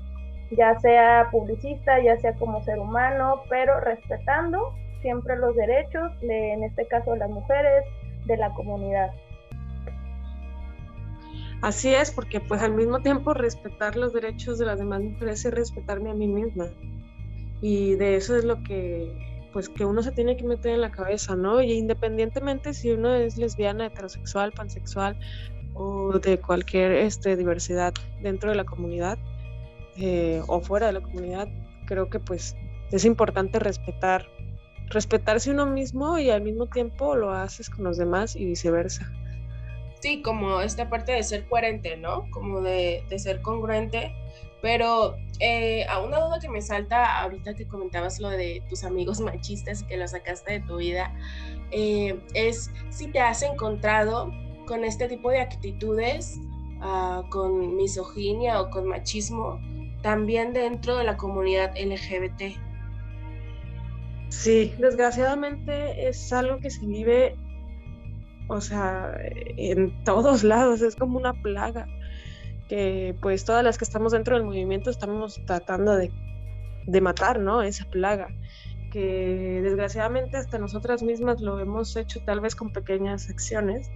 ya 0.51 0.79
sea 0.79 1.29
publicista, 1.31 2.01
ya 2.01 2.17
sea 2.17 2.33
como 2.35 2.63
ser 2.63 2.79
humano, 2.79 3.41
pero 3.49 3.79
respetando 3.79 4.73
siempre 5.01 5.37
los 5.37 5.55
derechos, 5.55 6.11
de, 6.21 6.53
en 6.53 6.63
este 6.63 6.85
caso 6.87 7.13
de 7.13 7.19
las 7.19 7.29
mujeres, 7.29 7.85
de 8.25 8.37
la 8.37 8.53
comunidad. 8.53 9.11
Así 11.61 11.93
es, 11.93 12.11
porque 12.11 12.39
pues 12.39 12.61
al 12.61 12.73
mismo 12.73 12.99
tiempo 12.99 13.33
respetar 13.33 13.95
los 13.95 14.13
derechos 14.13 14.57
de 14.57 14.65
las 14.65 14.79
demás 14.79 15.01
mujeres 15.01 15.45
es 15.45 15.53
respetarme 15.53 16.09
a 16.09 16.13
mí 16.13 16.27
misma. 16.27 16.67
Y 17.61 17.95
de 17.95 18.15
eso 18.15 18.35
es 18.35 18.43
lo 18.43 18.61
que 18.63 19.29
pues 19.53 19.67
que 19.67 19.83
uno 19.83 20.01
se 20.01 20.11
tiene 20.11 20.37
que 20.37 20.45
meter 20.45 20.73
en 20.73 20.81
la 20.81 20.91
cabeza, 20.91 21.35
¿no? 21.35 21.61
Y 21.61 21.73
independientemente 21.73 22.73
si 22.73 22.91
uno 22.91 23.13
es 23.13 23.37
lesbiana, 23.37 23.87
heterosexual, 23.87 24.53
pansexual, 24.53 25.17
o 25.73 26.19
de 26.19 26.39
cualquier 26.39 26.93
este, 26.93 27.35
diversidad 27.35 27.93
dentro 28.21 28.49
de 28.49 28.55
la 28.55 28.63
comunidad 28.63 29.17
eh, 29.97 30.41
o 30.47 30.61
fuera 30.61 30.87
de 30.87 30.93
la 30.93 31.01
comunidad, 31.01 31.47
creo 31.85 32.09
que 32.09 32.19
pues 32.19 32.55
es 32.91 33.05
importante 33.05 33.59
respetar, 33.59 34.27
respetarse 34.87 35.51
uno 35.51 35.65
mismo 35.65 36.19
y 36.19 36.29
al 36.29 36.41
mismo 36.41 36.67
tiempo 36.67 37.15
lo 37.15 37.31
haces 37.31 37.69
con 37.69 37.83
los 37.83 37.97
demás 37.97 38.35
y 38.35 38.45
viceversa. 38.45 39.11
Sí, 40.01 40.23
como 40.23 40.61
esta 40.61 40.89
parte 40.89 41.11
de 41.11 41.21
ser 41.21 41.47
coherente, 41.47 41.95
¿no? 41.95 42.25
Como 42.31 42.61
de, 42.61 43.03
ser 43.17 43.41
congruente. 43.41 44.15
Pero 44.61 45.15
eh, 45.39 45.85
a 45.85 45.99
una 45.99 46.19
duda 46.19 46.39
que 46.39 46.49
me 46.49 46.61
salta 46.61 47.19
ahorita 47.21 47.55
que 47.55 47.67
comentabas 47.67 48.19
lo 48.19 48.29
de 48.29 48.63
tus 48.69 48.83
amigos 48.83 49.19
machistas 49.21 49.83
que 49.83 49.97
lo 49.97 50.07
sacaste 50.07 50.53
de 50.53 50.59
tu 50.61 50.77
vida, 50.77 51.13
eh, 51.71 52.19
es 52.33 52.71
si 52.89 53.07
te 53.07 53.19
has 53.19 53.43
encontrado 53.43 54.31
con 54.65 54.83
este 54.85 55.07
tipo 55.07 55.29
de 55.29 55.39
actitudes, 55.39 56.39
uh, 56.79 57.27
con 57.29 57.75
misoginia 57.75 58.61
o 58.61 58.69
con 58.69 58.87
machismo, 58.87 59.59
también 60.01 60.53
dentro 60.53 60.97
de 60.97 61.03
la 61.03 61.17
comunidad 61.17 61.73
LGBT. 61.77 62.57
Sí, 64.29 64.73
desgraciadamente 64.79 66.07
es 66.07 66.31
algo 66.31 66.59
que 66.59 66.69
se 66.69 66.85
vive, 66.85 67.35
o 68.47 68.61
sea, 68.61 69.13
en 69.57 70.03
todos 70.03 70.43
lados, 70.43 70.81
es 70.81 70.95
como 70.95 71.17
una 71.17 71.33
plaga, 71.33 71.87
que 72.69 73.15
pues 73.21 73.43
todas 73.43 73.63
las 73.63 73.77
que 73.77 73.83
estamos 73.83 74.13
dentro 74.13 74.35
del 74.35 74.45
movimiento 74.45 74.89
estamos 74.89 75.41
tratando 75.45 75.95
de, 75.95 76.11
de 76.87 77.01
matar, 77.01 77.39
¿no? 77.39 77.61
Esa 77.61 77.85
plaga 77.85 78.29
que 78.91 79.61
desgraciadamente 79.63 80.37
hasta 80.37 80.59
nosotras 80.59 81.01
mismas 81.01 81.41
lo 81.41 81.59
hemos 81.59 81.95
hecho 81.95 82.21
tal 82.23 82.41
vez 82.41 82.55
con 82.55 82.71
pequeñas 82.71 83.29
acciones, 83.29 83.89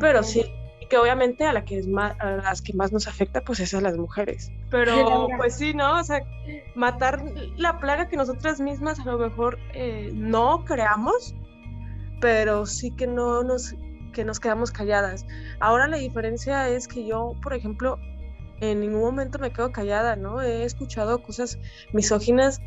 pero 0.00 0.22
sí, 0.22 0.44
que 0.92 0.98
obviamente 0.98 1.46
a, 1.46 1.54
la 1.54 1.64
que 1.64 1.78
es 1.78 1.88
más, 1.88 2.14
a 2.20 2.32
las 2.32 2.60
que 2.60 2.74
más 2.74 2.92
nos 2.92 3.08
afecta, 3.08 3.40
pues 3.40 3.60
es 3.60 3.72
a 3.72 3.80
las 3.80 3.96
mujeres. 3.96 4.52
Pero 4.68 5.26
pues 5.38 5.56
sí, 5.56 5.72
¿no? 5.72 5.98
O 5.98 6.04
sea, 6.04 6.22
matar 6.74 7.24
la 7.56 7.78
plaga 7.78 8.10
que 8.10 8.18
nosotras 8.18 8.60
mismas 8.60 9.00
a 9.00 9.06
lo 9.06 9.16
mejor 9.16 9.58
eh, 9.72 10.10
no 10.12 10.66
creamos, 10.66 11.34
pero 12.20 12.66
sí 12.66 12.90
que 12.94 13.06
no 13.06 13.42
nos, 13.42 13.74
que 14.12 14.22
nos 14.22 14.38
quedamos 14.38 14.70
calladas. 14.70 15.24
Ahora 15.60 15.88
la 15.88 15.96
diferencia 15.96 16.68
es 16.68 16.88
que 16.88 17.06
yo, 17.06 17.36
por 17.42 17.54
ejemplo, 17.54 17.98
en 18.60 18.80
ningún 18.80 19.00
momento 19.00 19.38
me 19.38 19.50
quedo 19.50 19.72
callada, 19.72 20.14
¿no? 20.14 20.42
He 20.42 20.64
escuchado 20.64 21.22
cosas 21.22 21.58
misóginas 21.94 22.60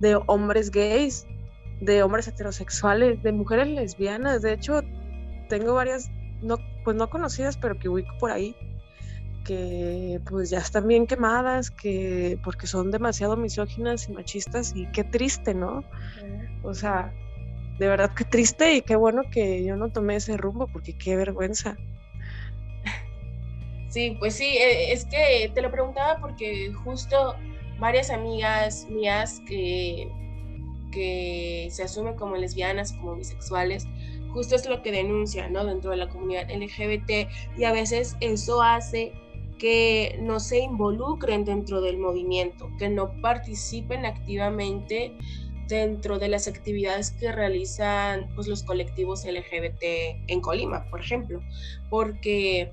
de 0.00 0.16
hombres 0.26 0.72
gays, 0.72 1.28
de 1.80 2.02
hombres 2.02 2.26
heterosexuales, 2.26 3.22
de 3.22 3.30
mujeres 3.30 3.68
lesbianas. 3.68 4.42
De 4.42 4.52
hecho, 4.52 4.80
tengo 5.48 5.74
varias 5.74 6.10
no, 6.42 6.58
pues 6.88 6.96
no 6.96 7.10
conocidas, 7.10 7.58
pero 7.58 7.78
que 7.78 7.90
ubico 7.90 8.16
por 8.18 8.30
ahí, 8.30 8.56
que 9.44 10.22
pues 10.24 10.48
ya 10.48 10.56
están 10.56 10.88
bien 10.88 11.06
quemadas, 11.06 11.70
que 11.70 12.38
porque 12.42 12.66
son 12.66 12.90
demasiado 12.90 13.36
misóginas 13.36 14.08
y 14.08 14.12
machistas 14.12 14.72
y 14.74 14.86
qué 14.86 15.04
triste, 15.04 15.52
¿no? 15.52 15.84
O 16.62 16.72
sea, 16.72 17.12
de 17.78 17.88
verdad 17.88 18.10
qué 18.16 18.24
triste 18.24 18.76
y 18.76 18.80
qué 18.80 18.96
bueno 18.96 19.20
que 19.30 19.62
yo 19.64 19.76
no 19.76 19.92
tomé 19.92 20.16
ese 20.16 20.38
rumbo 20.38 20.66
porque 20.66 20.96
qué 20.96 21.14
vergüenza. 21.14 21.76
Sí, 23.90 24.16
pues 24.18 24.34
sí, 24.34 24.46
e, 24.56 24.92
es 24.92 25.04
que 25.04 25.50
te 25.54 25.60
lo 25.60 25.70
preguntaba 25.70 26.20
porque 26.22 26.72
justo 26.72 27.36
varias 27.78 28.08
amigas 28.08 28.86
mías 28.88 29.42
que, 29.46 30.10
que 30.90 31.68
se 31.70 31.82
asumen 31.82 32.14
como 32.14 32.36
lesbianas, 32.36 32.94
como 32.94 33.16
bisexuales, 33.16 33.86
justo 34.38 34.54
es 34.54 34.68
lo 34.68 34.82
que 34.82 34.92
denuncia, 34.92 35.48
¿no? 35.48 35.64
Dentro 35.64 35.90
de 35.90 35.96
la 35.96 36.08
comunidad 36.08 36.48
LGBT 36.48 37.28
y 37.58 37.64
a 37.64 37.72
veces 37.72 38.16
eso 38.20 38.62
hace 38.62 39.12
que 39.58 40.16
no 40.22 40.38
se 40.38 40.60
involucren 40.60 41.44
dentro 41.44 41.80
del 41.80 41.98
movimiento, 41.98 42.70
que 42.78 42.88
no 42.88 43.20
participen 43.20 44.06
activamente 44.06 45.12
dentro 45.66 46.20
de 46.20 46.28
las 46.28 46.46
actividades 46.46 47.10
que 47.10 47.32
realizan 47.32 48.28
pues, 48.36 48.46
los 48.46 48.62
colectivos 48.62 49.24
LGBT 49.24 49.82
en 50.28 50.40
Colima, 50.40 50.88
por 50.88 51.00
ejemplo, 51.00 51.42
porque 51.90 52.70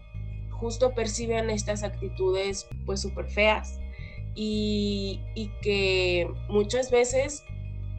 justo 0.52 0.94
perciben 0.94 1.50
estas 1.50 1.82
actitudes 1.82 2.68
pues 2.86 3.02
súper 3.02 3.28
feas 3.28 3.80
y, 4.36 5.20
y 5.34 5.48
que 5.64 6.30
muchas 6.48 6.92
veces 6.92 7.44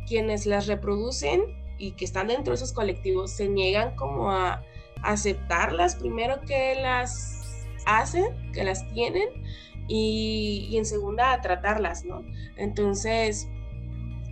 quienes 0.06 0.46
las 0.46 0.68
reproducen 0.68 1.65
y 1.78 1.92
que 1.92 2.04
están 2.04 2.28
dentro 2.28 2.52
de 2.52 2.56
esos 2.56 2.73
colectivos 2.73 3.30
se 3.30 3.49
niegan 3.49 3.95
como 3.97 4.30
a 4.30 4.62
aceptarlas 5.02 5.97
primero 5.97 6.40
que 6.42 6.76
las 6.80 7.66
hacen, 7.87 8.52
que 8.52 8.64
las 8.64 8.88
tienen 8.92 9.28
y, 9.88 10.75
en 10.76 10.85
segunda 10.85 11.33
a 11.33 11.40
tratarlas, 11.40 12.04
¿no? 12.04 12.25
Entonces, 12.56 13.49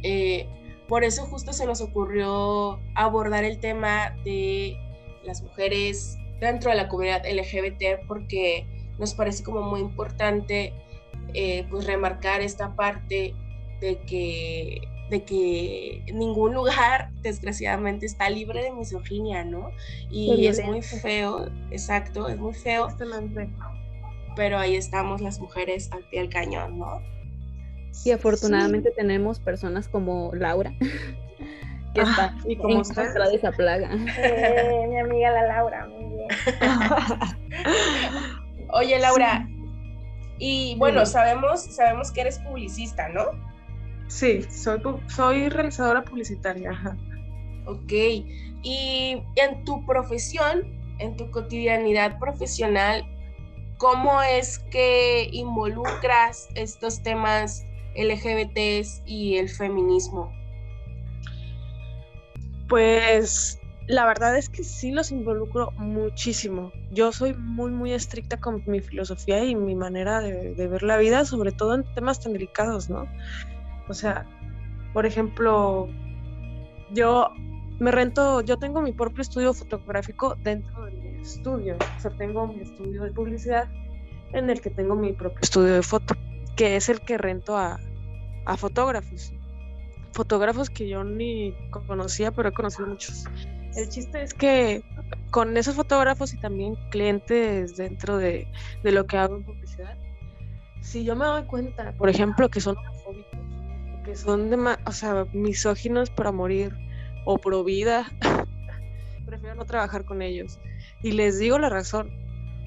eh, 0.03 0.49
por 0.89 1.05
eso 1.05 1.25
justo 1.27 1.53
se 1.53 1.67
nos 1.67 1.81
ocurrió 1.81 2.81
abordar 2.95 3.45
el 3.45 3.59
tema 3.59 4.17
de 4.25 4.77
las 5.25 5.43
mujeres 5.43 6.19
dentro 6.41 6.71
de 6.71 6.77
la 6.77 6.89
comunidad 6.89 7.23
LGBT 7.25 8.07
porque 8.07 8.67
nos 8.99 9.15
parece 9.15 9.43
como 9.43 9.63
muy 9.63 9.81
importante 9.81 10.73
eh, 11.33 11.67
pues 11.71 11.87
remarcar 11.87 12.43
esta 12.43 12.77
parte 12.77 13.35
de 13.81 13.99
que 14.03 14.83
de 15.11 15.23
que 15.23 16.03
ningún 16.13 16.55
lugar 16.55 17.11
desgraciadamente 17.23 18.07
está 18.07 18.31
libre 18.31 18.63
de 18.63 18.73
misoginia, 18.73 19.45
¿no? 19.45 19.71
Y 20.11 20.47
es 20.47 20.65
muy 20.65 20.83
feo, 20.83 21.47
exacto, 21.71 22.29
es 22.29 22.39
muy 22.39 22.55
feo. 22.55 22.89
Pero 24.37 24.59
ahí 24.59 24.77
estamos 24.77 25.21
las 25.21 25.39
mujeres 25.39 25.91
al 25.93 26.03
pie 26.09 26.21
del 26.21 26.31
cañón, 26.31 26.79
¿no? 26.79 27.01
Y 28.05 28.11
afortunadamente 28.11 28.91
tenemos 28.91 29.39
personas 29.39 29.87
como 29.89 30.33
Laura, 30.35 30.73
que 31.95 32.01
está 32.01 32.37
y 32.47 32.57
como 32.57 32.83
contra 32.83 33.29
de 33.29 33.37
esa 33.37 33.53
plaga. 33.53 33.91
Eh, 34.19 34.87
mi 34.91 34.99
amiga 34.99 35.31
la 35.31 35.47
Laura, 35.47 35.87
muy 35.87 36.17
bien. 36.17 36.29
Oye, 38.73 38.99
Laura, 38.99 39.47
y 40.39 40.75
bueno, 40.79 41.07
sabemos, 41.07 41.63
sabemos 41.63 42.11
que 42.11 42.23
eres 42.23 42.41
publicista, 42.41 43.09
¿no? 43.09 43.54
Sí, 44.15 44.43
soy, 44.49 44.81
soy 45.09 45.49
realizadora 45.49 46.05
publicitaria. 46.05 46.71
Ok, 47.67 47.93
y 48.63 49.21
en 49.35 49.65
tu 49.65 49.85
profesión, 49.85 50.63
en 51.01 51.17
tu 51.17 51.29
cotidianidad 51.33 52.21
profesional, 52.21 53.05
¿cómo 53.77 54.23
es 54.23 54.61
que 54.71 55.29
involucras 55.33 56.49
estos 56.55 57.03
temas 57.03 57.67
LGBTs 57.97 59.03
y 59.05 59.39
el 59.39 59.49
feminismo? 59.49 60.33
Pues 62.69 63.59
la 63.89 64.07
verdad 64.07 64.39
es 64.39 64.49
que 64.49 64.63
sí 64.63 64.93
los 64.93 65.11
involucro 65.11 65.73
muchísimo. 65.73 66.71
Yo 66.93 67.11
soy 67.11 67.35
muy, 67.35 67.73
muy 67.73 67.93
estricta 67.93 68.37
con 68.37 68.63
mi 68.67 68.81
filosofía 68.81 69.45
y 69.45 69.57
mi 69.57 69.75
manera 69.75 70.21
de, 70.21 70.69
ver 70.69 70.85
la 70.85 70.99
vida, 70.99 71.25
sobre 71.25 71.51
todo 71.51 71.75
en 71.75 71.83
temas 71.95 72.21
tan 72.21 72.33
delicados, 72.33 72.89
¿no? 72.89 73.09
O 73.89 73.95
sea, 73.95 74.27
por 74.93 75.07
ejemplo, 75.07 75.89
yo 76.93 77.31
me 77.81 77.91
rento, 77.91 78.41
yo 78.41 78.57
tengo 78.59 78.81
mi 78.81 78.93
propio 78.93 79.23
estudio 79.23 79.53
fotográfico 79.53 80.37
dentro 80.43 80.85
de 80.85 80.93
mi 80.93 81.21
estudio. 81.21 81.77
O 81.97 82.01
sea, 82.01 82.11
tengo 82.13 82.47
mi 82.47 82.61
estudio 82.61 83.03
de 83.03 83.13
publicidad 83.13 83.69
en 84.33 84.51
el 84.51 84.61
que 84.61 84.71
tengo 84.71 84.95
mi 84.95 85.13
propio 85.13 85.39
estudio 85.43 85.75
de 85.75 85.83
foto, 85.83 86.15
que 86.57 86.77
es 86.77 86.89
el 86.89 87.01
que 87.01 87.19
rento 87.19 87.57
a, 87.57 87.79
a 88.47 88.57
fotógrafos. 88.57 89.33
Fotógrafos 90.13 90.71
que 90.71 90.89
yo 90.89 91.03
ni 91.03 91.55
conocía, 91.87 92.31
pero 92.31 92.51
he 92.51 92.53
conocido 92.53 92.87
muchos. 92.87 93.25
El 93.77 93.89
chiste 93.89 94.23
es 94.23 94.33
que 94.33 94.85
con 95.31 95.57
esos 95.57 95.75
fotógrafos 95.75 96.33
y 96.33 96.37
también 96.39 96.77
clientes 96.91 97.77
dentro 97.77 98.19
de, 98.19 98.47
de 98.85 98.93
lo 98.93 99.07
que 99.07 99.17
hago 99.17 99.37
en 99.37 99.45
publicidad, 99.45 99.99
si 100.81 101.05
yo 101.05 101.17
me 101.17 101.25
doy 101.25 101.43
cuenta, 101.45 101.93
por 101.99 102.09
ejemplo, 102.09 102.49
que 102.49 102.61
son 102.61 102.77
que 104.05 104.15
son 104.15 104.51
de, 104.51 104.77
o 104.87 104.93
sea, 104.93 105.27
misóginos 105.33 106.11
para 106.11 106.33
morir 106.33 106.73
o 107.25 107.39
pro 107.39 107.65
vida, 107.65 108.07
prefiero 109.27 109.55
no 109.55 109.65
trabajar 109.65 110.05
con 110.05 110.23
ellos. 110.23 110.61
Y 111.03 111.13
les 111.13 111.39
digo 111.39 111.59
la 111.59 111.69
razón. 111.69 112.11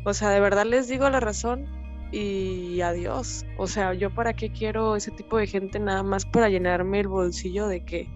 O 0.06 0.14
sea, 0.14 0.30
de 0.30 0.40
verdad 0.40 0.66
les 0.66 0.88
digo 0.88 1.10
la 1.10 1.20
razón 1.20 1.66
y 2.12 2.82
adiós. 2.82 3.46
O 3.58 3.68
sea, 3.68 3.94
yo 3.94 4.14
para 4.14 4.34
qué 4.34 4.50
quiero 4.50 4.96
ese 4.96 5.12
tipo 5.12 5.38
de 5.38 5.48
gente 5.48 5.80
nada 5.80 6.04
más 6.04 6.26
para 6.26 6.50
llenarme 6.50 7.02
el 7.02 7.08
bolsillo 7.08 7.68
de 7.68 7.84
qué. 7.84 8.08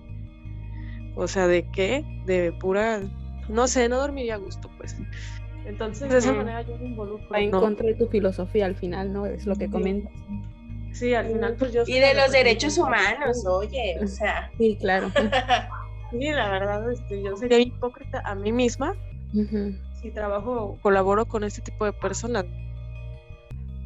O 1.15 1.27
sea, 1.27 1.47
de 1.47 1.67
qué? 1.71 2.05
De 2.25 2.51
pura, 2.53 3.01
no 3.49 3.67
sé, 3.67 3.89
no 3.89 3.97
dormiría 3.97 4.35
a 4.35 4.37
gusto, 4.37 4.69
pues. 4.77 4.95
Entonces, 5.65 6.09
de 6.09 6.17
esa 6.17 6.33
manera 6.33 6.61
yo 6.61 6.77
me 6.77 6.87
involucro. 6.87 7.29
Va 7.29 7.39
en 7.39 7.51
contra 7.51 7.87
de 7.87 7.95
tu 7.95 8.07
filosofía 8.07 8.65
al 8.65 8.75
final, 8.75 9.11
¿no? 9.11 9.25
Es 9.25 9.45
lo 9.45 9.55
que 9.55 9.69
comentas. 9.69 10.11
Sí, 10.93 11.13
al 11.13 11.27
final, 11.27 11.55
pues 11.57 11.73
yo. 11.73 11.83
Y 11.85 11.99
de 11.99 12.13
los 12.13 12.31
derechos 12.31 12.77
humanos, 12.77 13.45
oye, 13.45 13.97
o 14.01 14.07
sea. 14.07 14.51
Sí, 14.57 14.77
claro. 14.79 15.11
sí, 16.11 16.29
la 16.31 16.49
verdad, 16.49 16.91
este, 16.91 17.21
yo 17.23 17.35
sería 17.37 17.59
hipócrita 17.59 18.21
a 18.25 18.35
mí 18.35 18.51
misma 18.51 18.95
si 20.01 20.11
trabajo, 20.11 20.77
colaboro 20.81 21.25
con 21.25 21.43
este 21.43 21.61
tipo 21.61 21.85
de 21.85 21.93
personas. 21.93 22.45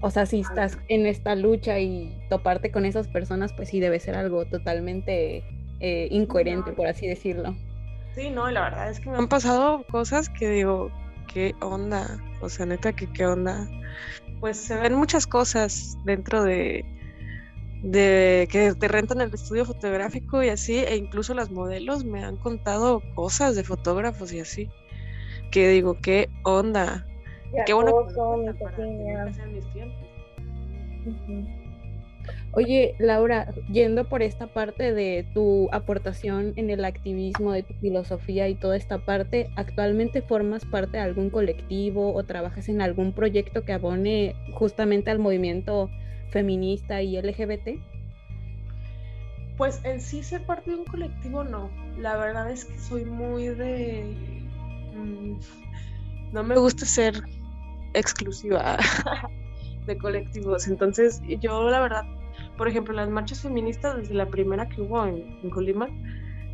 O 0.01 0.09
sea, 0.09 0.25
si 0.25 0.41
estás 0.41 0.77
en 0.87 1.05
esta 1.05 1.35
lucha 1.35 1.79
y 1.79 2.15
toparte 2.29 2.71
con 2.71 2.85
esas 2.85 3.07
personas, 3.07 3.53
pues 3.53 3.69
sí 3.69 3.79
debe 3.79 3.99
ser 3.99 4.15
algo 4.15 4.45
totalmente 4.45 5.43
eh, 5.79 6.07
incoherente, 6.11 6.73
por 6.73 6.87
así 6.87 7.07
decirlo. 7.07 7.55
Sí, 8.13 8.29
no, 8.29 8.49
la 8.49 8.61
verdad 8.61 8.89
es 8.89 8.99
que 8.99 9.09
me 9.09 9.17
han 9.17 9.27
pasado 9.27 9.83
cosas 9.89 10.29
que 10.29 10.49
digo, 10.49 10.91
¿qué 11.33 11.53
onda? 11.59 12.19
O 12.41 12.49
sea, 12.49 12.65
neta, 12.65 12.93
que 12.93 13.11
qué 13.11 13.25
onda? 13.25 13.67
Pues 14.39 14.57
se 14.57 14.75
ven 14.75 14.93
muchas 14.93 15.27
cosas 15.27 15.97
dentro 16.05 16.43
de, 16.43 16.85
de 17.85 18.47
que 18.51 18.73
te 18.73 18.87
rentan 18.87 19.21
el 19.21 19.31
estudio 19.31 19.63
fotográfico 19.63 20.41
y 20.41 20.49
así, 20.49 20.79
e 20.79 20.95
incluso 20.95 21.35
las 21.35 21.51
modelos 21.51 22.03
me 22.03 22.23
han 22.23 22.35
contado 22.35 23.03
cosas 23.13 23.55
de 23.55 23.63
fotógrafos 23.63 24.33
y 24.33 24.39
así, 24.39 24.69
que 25.51 25.69
digo, 25.69 25.99
¿qué 26.01 26.29
onda? 26.43 27.05
Qué 27.67 27.73
bueno 27.73 27.91
Oye, 32.53 32.95
Laura, 32.97 33.53
yendo 33.71 34.05
por 34.05 34.23
esta 34.23 34.47
parte 34.47 34.93
de 34.93 35.27
tu 35.35 35.69
aportación 35.71 36.53
en 36.55 36.71
el 36.71 36.85
activismo, 36.85 37.51
de 37.51 37.61
tu 37.61 37.73
filosofía 37.75 38.49
y 38.49 38.55
toda 38.55 38.77
esta 38.77 38.97
parte, 38.97 39.49
¿actualmente 39.57 40.23
formas 40.23 40.65
parte 40.65 40.97
de 40.97 41.03
algún 41.03 41.29
colectivo 41.29 42.15
o 42.15 42.23
trabajas 42.23 42.67
en 42.67 42.81
algún 42.81 43.13
proyecto 43.13 43.63
que 43.63 43.73
abone 43.73 44.35
justamente 44.53 45.11
al 45.11 45.19
movimiento 45.19 45.91
feminista 46.29 47.01
y 47.01 47.17
LGBT? 47.17 47.79
Pues 49.57 49.79
en 49.83 50.01
sí 50.01 50.21
ser 50.23 50.45
parte 50.45 50.71
de 50.71 50.77
un 50.77 50.85
colectivo 50.85 51.43
no. 51.43 51.69
La 51.97 52.17
verdad 52.17 52.51
es 52.51 52.65
que 52.65 52.77
soy 52.77 53.05
muy 53.05 53.47
de... 53.47 54.13
Mm, 54.93 55.35
no 56.33 56.43
me 56.43 56.57
gusta 56.57 56.85
ser 56.85 57.23
exclusiva 57.93 58.77
de 59.85 59.97
colectivos. 59.97 60.67
Entonces, 60.67 61.21
yo 61.39 61.69
la 61.69 61.79
verdad, 61.79 62.03
por 62.57 62.67
ejemplo, 62.67 62.93
las 62.93 63.09
marchas 63.09 63.41
feministas, 63.41 63.95
desde 63.97 64.13
la 64.13 64.27
primera 64.27 64.67
que 64.67 64.81
hubo 64.81 65.05
en, 65.05 65.49
Colima, 65.49 65.87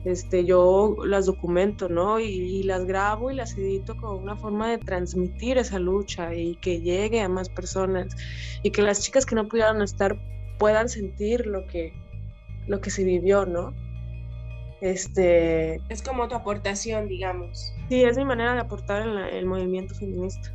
este, 0.04 0.46
yo 0.46 0.96
las 1.06 1.28
documento, 1.28 1.88
¿no? 1.88 2.20
Y, 2.20 2.64
las 2.64 2.86
grabo 2.86 3.32
y 3.32 3.36
las 3.36 3.58
edito 3.58 3.96
como 3.98 4.14
una 4.14 4.36
forma 4.36 4.70
de 4.70 4.78
transmitir 4.78 5.58
esa 5.58 5.80
lucha 5.80 6.34
y 6.34 6.56
que 6.56 6.82
llegue 6.82 7.22
a 7.22 7.30
más 7.30 7.50
personas 7.50 8.16
y 8.64 8.72
que 8.72 8.82
las 8.82 9.02
chicas 9.02 9.26
que 9.26 9.36
no 9.36 9.48
pudieran 9.48 9.82
estar 9.82 10.18
puedan 10.58 10.90
sentir 10.90 11.48
lo 11.48 11.66
que, 11.68 11.94
lo 12.68 12.82
que 12.82 12.90
se 12.90 13.04
vivió, 13.04 13.46
¿no? 13.46 13.74
Este... 14.80 15.80
Es 15.90 16.02
como 16.02 16.28
tu 16.28 16.36
aportación, 16.36 17.08
digamos. 17.08 17.74
Sí, 17.90 18.04
es 18.04 18.18
mi 18.18 18.26
manera 18.26 18.54
de 18.54 18.62
aportar 18.62 19.08
en 19.08 19.18
el 19.18 19.46
movimiento 19.46 19.94
feminista. 19.94 20.52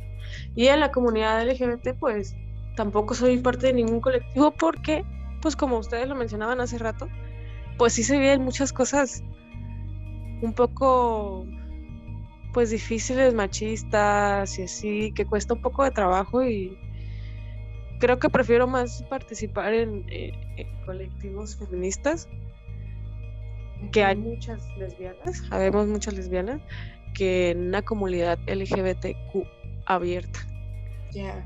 Y 0.55 0.67
en 0.67 0.81
la 0.81 0.91
comunidad 0.91 1.45
LGBT, 1.47 1.97
pues 1.97 2.35
tampoco 2.75 3.13
soy 3.13 3.37
parte 3.37 3.67
de 3.67 3.73
ningún 3.73 4.01
colectivo 4.01 4.51
porque, 4.51 5.05
pues 5.41 5.55
como 5.55 5.77
ustedes 5.77 6.07
lo 6.07 6.15
mencionaban 6.15 6.59
hace 6.59 6.77
rato, 6.77 7.07
pues 7.77 7.93
sí 7.93 8.03
se 8.03 8.17
viven 8.17 8.43
muchas 8.43 8.73
cosas 8.73 9.23
un 10.41 10.53
poco, 10.53 11.45
pues 12.53 12.69
difíciles, 12.69 13.33
machistas 13.33 14.57
y 14.59 14.63
así, 14.63 15.11
que 15.13 15.25
cuesta 15.25 15.53
un 15.53 15.61
poco 15.61 15.83
de 15.83 15.91
trabajo 15.91 16.43
y 16.43 16.77
creo 17.99 18.19
que 18.19 18.29
prefiero 18.29 18.67
más 18.67 19.03
participar 19.03 19.73
en, 19.73 20.05
colectivos 20.85 21.55
feministas, 21.57 22.27
que 23.91 24.03
hay 24.03 24.15
muchas 24.15 24.65
lesbianas, 24.77 25.37
sabemos 25.49 25.87
muchas 25.87 26.13
lesbianas, 26.13 26.61
que 27.13 27.51
en 27.51 27.67
una 27.67 27.81
comunidad 27.81 28.39
LGBTQ 28.47 29.45
abierta. 29.85 30.39
Ya. 31.11 31.45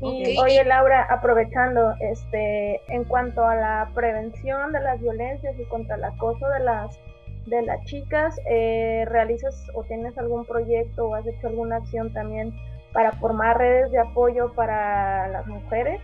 Oye 0.00 0.64
Laura, 0.64 1.06
aprovechando, 1.08 1.94
este, 2.00 2.80
en 2.92 3.04
cuanto 3.04 3.44
a 3.44 3.54
la 3.54 3.90
prevención 3.94 4.72
de 4.72 4.80
las 4.80 5.00
violencias 5.00 5.54
y 5.58 5.64
contra 5.66 5.94
el 5.94 6.04
acoso 6.04 6.48
de 6.48 6.60
las 6.60 6.98
de 7.46 7.62
las 7.62 7.84
chicas, 7.84 8.38
eh, 8.50 9.04
¿realizas 9.08 9.66
o 9.74 9.84
tienes 9.84 10.16
algún 10.18 10.44
proyecto 10.44 11.06
o 11.06 11.14
has 11.14 11.26
hecho 11.26 11.48
alguna 11.48 11.76
acción 11.76 12.12
también 12.12 12.52
para 12.92 13.12
formar 13.12 13.58
redes 13.58 13.90
de 13.92 14.00
apoyo 14.00 14.52
para 14.54 15.28
las 15.28 15.46
mujeres? 15.46 16.00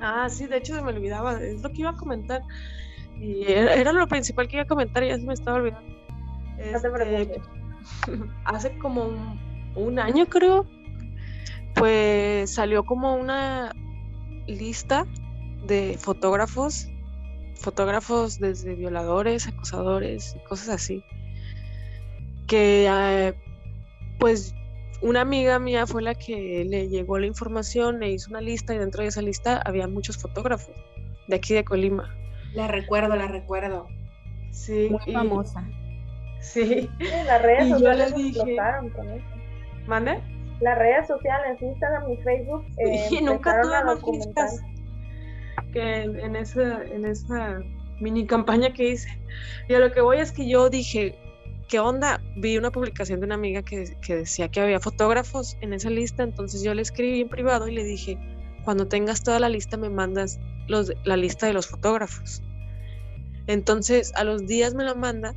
Ah, 0.00 0.28
sí, 0.28 0.46
de 0.46 0.58
hecho 0.58 0.74
se 0.74 0.82
me 0.82 0.90
olvidaba, 0.90 1.40
es 1.42 1.62
lo 1.62 1.70
que 1.70 1.80
iba 1.82 1.90
a 1.90 1.96
comentar. 1.96 2.42
Y 3.20 3.44
era, 3.50 3.92
lo 3.92 4.06
principal 4.06 4.46
que 4.48 4.56
iba 4.56 4.62
a 4.62 4.66
comentar 4.66 5.02
y 5.02 5.08
ya 5.08 5.18
se 5.18 5.26
me 5.26 5.34
estaba 5.34 5.56
olvidando. 5.56 5.88
Este, 6.58 7.40
hace 8.44 8.78
como 8.78 9.06
un, 9.06 9.40
un 9.74 9.98
año 9.98 10.26
creo, 10.26 10.66
pues 11.74 12.54
salió 12.54 12.84
como 12.84 13.14
una 13.14 13.72
lista 14.46 15.06
de 15.66 15.96
fotógrafos 15.98 16.88
fotógrafos 17.58 18.38
desde 18.38 18.74
violadores, 18.74 19.46
acosadores 19.48 20.36
cosas 20.48 20.68
así. 20.70 21.04
Que 22.46 22.86
eh, 22.90 23.34
pues 24.18 24.54
una 25.02 25.20
amiga 25.20 25.58
mía 25.58 25.86
fue 25.86 26.02
la 26.02 26.14
que 26.14 26.64
le 26.68 26.88
llegó 26.88 27.18
la 27.18 27.26
información, 27.26 28.00
le 28.00 28.10
hizo 28.10 28.30
una 28.30 28.40
lista 28.40 28.74
y 28.74 28.78
dentro 28.78 29.02
de 29.02 29.08
esa 29.08 29.22
lista 29.22 29.60
había 29.64 29.86
muchos 29.86 30.16
fotógrafos 30.18 30.74
de 31.28 31.36
aquí 31.36 31.54
de 31.54 31.64
Colima. 31.64 32.14
La 32.54 32.66
recuerdo, 32.68 33.14
la 33.14 33.26
recuerdo. 33.28 33.86
Sí. 34.50 34.88
Muy 34.90 35.12
famosa. 35.12 35.62
Sí. 36.40 36.88
las 37.26 37.42
redes 37.42 37.66
Y 37.66 37.70
yo 37.70 37.78
sociales 37.78 38.14
dije- 38.14 38.28
explotaron 38.30 38.90
con 38.90 39.10
eso. 39.10 39.26
¿Mande? 39.86 40.20
Las 40.60 40.76
redes 40.78 41.06
sociales, 41.06 41.60
Instagram 41.62 42.10
y 42.12 42.16
Facebook, 42.18 42.64
eh, 42.78 43.06
y 43.10 43.20
nunca 43.22 43.60
tuve 43.62 43.84
más 43.84 44.02
vistas 44.04 44.60
que 45.72 46.02
en, 46.02 46.18
en 46.18 46.36
esa, 46.36 46.84
en 46.84 47.04
esa 47.04 47.60
mini 48.00 48.26
campaña 48.26 48.72
que 48.72 48.90
hice. 48.90 49.08
Y 49.68 49.74
a 49.74 49.78
lo 49.78 49.92
que 49.92 50.00
voy 50.00 50.18
es 50.18 50.32
que 50.32 50.48
yo 50.48 50.70
dije, 50.70 51.14
¿qué 51.68 51.78
onda? 51.78 52.20
Vi 52.36 52.56
una 52.56 52.70
publicación 52.70 53.20
de 53.20 53.26
una 53.26 53.34
amiga 53.34 53.62
que, 53.62 53.96
que 54.00 54.16
decía 54.16 54.48
que 54.48 54.60
había 54.60 54.80
fotógrafos 54.80 55.56
en 55.60 55.72
esa 55.72 55.90
lista, 55.90 56.22
entonces 56.22 56.62
yo 56.62 56.74
le 56.74 56.82
escribí 56.82 57.20
en 57.20 57.28
privado 57.28 57.68
y 57.68 57.74
le 57.74 57.84
dije, 57.84 58.18
cuando 58.64 58.86
tengas 58.86 59.22
toda 59.22 59.40
la 59.40 59.48
lista 59.48 59.76
me 59.76 59.90
mandas 59.90 60.38
los, 60.66 60.92
la 61.04 61.16
lista 61.16 61.46
de 61.46 61.52
los 61.52 61.66
fotógrafos. 61.66 62.42
Entonces 63.46 64.12
a 64.14 64.24
los 64.24 64.46
días 64.46 64.74
me 64.74 64.84
la 64.84 64.94
manda 64.94 65.34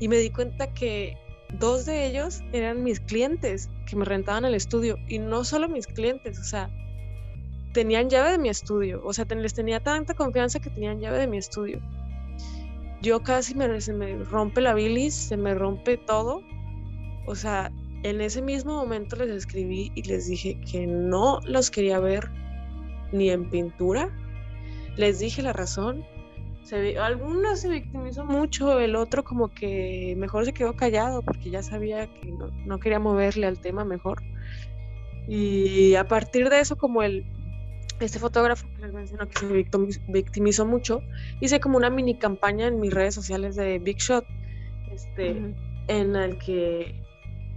y 0.00 0.08
me 0.08 0.16
di 0.16 0.30
cuenta 0.30 0.72
que 0.72 1.16
dos 1.58 1.86
de 1.86 2.06
ellos 2.06 2.40
eran 2.52 2.82
mis 2.82 3.00
clientes 3.00 3.68
que 3.86 3.96
me 3.96 4.04
rentaban 4.04 4.44
el 4.44 4.54
estudio 4.54 4.96
y 5.08 5.18
no 5.18 5.44
solo 5.44 5.68
mis 5.68 5.86
clientes, 5.86 6.38
o 6.38 6.44
sea, 6.44 6.70
tenían 7.72 8.08
llave 8.08 8.32
de 8.32 8.38
mi 8.38 8.48
estudio, 8.48 9.00
o 9.04 9.12
sea, 9.12 9.24
les 9.24 9.54
tenía 9.54 9.80
tanta 9.80 10.14
confianza 10.14 10.60
que 10.60 10.70
tenían 10.70 11.00
llave 11.00 11.18
de 11.18 11.26
mi 11.26 11.38
estudio. 11.38 11.80
Yo 13.00 13.22
casi 13.22 13.54
me, 13.54 13.80
se 13.80 13.92
me 13.92 14.16
rompe 14.24 14.60
la 14.60 14.74
bilis, 14.74 15.14
se 15.14 15.36
me 15.36 15.54
rompe 15.54 15.96
todo, 15.96 16.42
o 17.26 17.34
sea, 17.34 17.70
en 18.04 18.20
ese 18.20 18.42
mismo 18.42 18.74
momento 18.74 19.16
les 19.16 19.30
escribí 19.30 19.90
y 19.94 20.02
les 20.02 20.28
dije 20.28 20.60
que 20.70 20.86
no 20.86 21.40
los 21.44 21.70
quería 21.70 21.98
ver 22.00 22.30
ni 23.12 23.30
en 23.30 23.48
pintura, 23.50 24.10
les 24.96 25.18
dije 25.18 25.42
la 25.42 25.52
razón. 25.52 26.04
Se, 26.64 26.80
vi- 26.80 26.94
alguno 26.96 27.56
se 27.56 27.68
victimizó 27.68 28.24
mucho, 28.24 28.78
el 28.78 28.94
otro 28.94 29.24
como 29.24 29.48
que 29.48 30.14
mejor 30.16 30.44
se 30.44 30.52
quedó 30.52 30.74
callado 30.74 31.22
porque 31.22 31.50
ya 31.50 31.62
sabía 31.62 32.06
que 32.06 32.30
no, 32.30 32.48
no 32.66 32.78
quería 32.78 33.00
moverle 33.00 33.46
al 33.46 33.58
tema 33.58 33.84
mejor. 33.84 34.22
Y 35.26 35.94
a 35.96 36.06
partir 36.06 36.48
de 36.50 36.60
eso, 36.60 36.76
como 36.76 37.02
el, 37.02 37.24
este 38.04 38.18
fotógrafo 38.18 38.66
que 38.76 38.82
les 38.82 38.92
menciono 38.92 39.28
que 39.28 39.38
se 39.38 39.46
victimi- 39.46 40.00
victimizó 40.08 40.66
mucho, 40.66 41.00
hice 41.40 41.60
como 41.60 41.76
una 41.76 41.90
mini 41.90 42.18
campaña 42.18 42.66
en 42.66 42.80
mis 42.80 42.92
redes 42.92 43.14
sociales 43.14 43.56
de 43.56 43.78
Big 43.78 43.98
Shot, 43.98 44.24
este, 44.92 45.54
en 45.88 46.16
el 46.16 46.38
que 46.38 46.94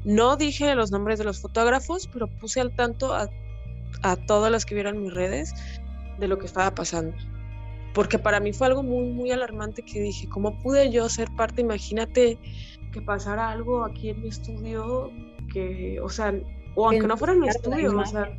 no 0.04 0.38
dije 0.38 0.74
los 0.76 0.92
nombres 0.92 1.20
de 1.20 1.26
los 1.26 1.42
fotógrafos, 1.42 2.08
pero 2.12 2.28
puse 2.28 2.62
al 2.62 2.76
tanto 2.76 3.14
a, 3.14 3.30
a 4.04 4.16
todas 4.16 4.52
las 4.52 4.66
que 4.66 4.76
vieron 4.76 5.02
mis 5.02 5.14
redes 5.14 5.54
de 6.20 6.28
lo 6.28 6.38
que 6.38 6.46
estaba 6.46 6.74
pasando. 6.74 7.16
Porque 7.94 8.20
para 8.20 8.40
mí 8.40 8.52
fue 8.52 8.68
algo 8.68 8.84
muy, 8.84 9.10
muy 9.10 9.32
alarmante 9.32 9.82
que 9.82 10.02
dije, 10.02 10.28
¿cómo 10.28 10.62
pude 10.62 10.92
yo 10.92 11.08
ser 11.10 11.30
parte? 11.38 11.62
Imagínate 11.62 12.38
que 12.92 13.02
pasara 13.02 13.50
algo 13.50 13.86
aquí 13.86 14.10
en 14.10 14.22
mi 14.22 14.28
estudio, 14.28 15.12
que, 15.52 16.00
o 16.02 16.10
sea, 16.10 16.34
o 16.76 16.90
aunque 16.90 17.08
no 17.08 17.16
fuera 17.18 17.34
en 17.34 17.40
mi 17.40 17.48
estudio, 17.48 17.98
o 17.98 18.06
sea, 18.06 18.30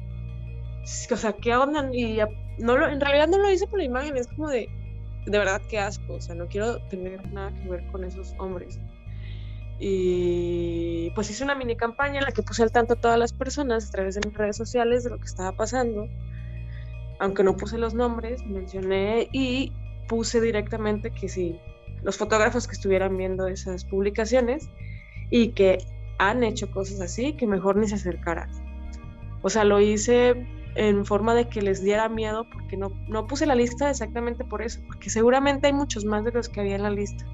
o 1.11 1.16
sea, 1.16 1.33
¿qué 1.33 1.55
onda? 1.55 1.88
Y 1.92 2.16
ya- 2.16 2.29
no 2.59 2.77
lo, 2.77 2.88
en 2.88 3.01
realidad 3.01 3.29
no 3.29 3.38
lo 3.38 3.51
hice 3.51 3.66
por 3.66 3.79
la 3.79 3.85
imagen, 3.85 4.16
es 4.16 4.29
como 4.29 4.49
de, 4.49 4.68
de 5.27 5.38
verdad, 5.38 5.61
qué 5.68 5.79
asco, 5.79 6.14
o 6.14 6.20
sea, 6.20 6.35
no 6.35 6.46
quiero 6.46 6.79
tener 6.88 7.33
nada 7.33 7.53
que 7.53 7.68
ver 7.68 7.87
con 7.88 8.05
esos 8.05 8.35
hombres. 8.38 8.79
Y 9.79 11.11
pues 11.14 11.31
hice 11.31 11.44
una 11.44 11.55
mini 11.55 11.77
campaña 11.77 12.20
en 12.20 12.25
la 12.25 12.33
que 12.33 12.42
puse 12.42 12.62
al 12.62 12.72
tanto 12.72 12.94
a 12.94 12.96
todas 12.96 13.18
las 13.18 13.33
personas 13.33 13.88
a 13.88 13.90
través 13.90 14.14
de 14.14 14.22
mis 14.27 14.37
redes 14.37 14.57
sociales 14.57 15.05
de 15.05 15.11
lo 15.11 15.18
que 15.18 15.27
estaba 15.27 15.53
pasando. 15.53 16.09
Aunque 17.18 17.42
no 17.42 17.57
puse 17.57 17.77
los 17.77 17.92
nombres, 17.94 18.44
mencioné 18.46 19.29
y 19.33 19.72
puse 20.09 20.40
directamente 20.40 21.11
que 21.11 21.29
sí, 21.29 21.61
los 22.03 22.16
fotógrafos 22.16 22.66
que 22.66 22.72
estuvieran 22.75 23.16
viendo 23.16 23.49
esas 23.49 23.85
publicaciones 23.85 24.70
y 25.31 25.49
que 25.49 25.79
han 26.18 26.42
hecho 26.42 26.70
cosas 26.70 27.01
así, 27.01 27.35
que 27.35 27.46
mejor 27.46 27.77
ni 27.77 27.88
se 27.88 27.96
acercaran. 27.96 28.51
O 29.42 29.51
sea, 29.51 29.64
lo 29.64 29.81
hice 29.81 30.46
en 30.76 31.04
forma 31.04 31.34
de 31.34 31.48
que 31.48 31.62
les 31.62 31.82
diera 31.82 32.08
miedo 32.08 32.46
porque 32.52 32.76
no, 32.76 32.92
no 33.08 33.26
puse 33.26 33.46
la 33.46 33.54
lista 33.54 33.90
exactamente 33.90 34.44
por 34.44 34.62
eso, 34.62 34.80
porque 34.86 35.10
seguramente 35.10 35.66
hay 35.66 35.72
muchos 35.72 36.04
más 36.04 36.24
de 36.24 36.32
los 36.32 36.48
que 36.48 36.60
había 36.60 36.76
en 36.76 36.82
la 36.82 36.90
lista. 36.90 37.24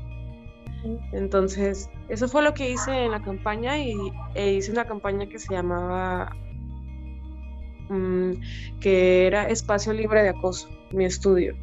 Entonces, 1.12 1.88
eso 2.09 2.28
fue 2.28 2.42
lo 2.42 2.55
que 2.55 2.70
hice 2.70 3.05
en 3.05 3.12
la 3.12 3.22
campaña 3.22 3.78
y 3.78 3.94
e 4.35 4.52
hice 4.52 4.72
una 4.72 4.85
campaña 4.85 5.28
que 5.28 5.38
se 5.38 5.55
llamaba, 5.55 6.35
mm, 7.88 8.33
que 8.81 9.26
era 9.26 9.48
Espacio 9.48 9.92
Libre 9.92 10.22
de 10.22 10.31
Acoso, 10.31 10.68
mi 10.90 11.05
estudio. 11.05 11.55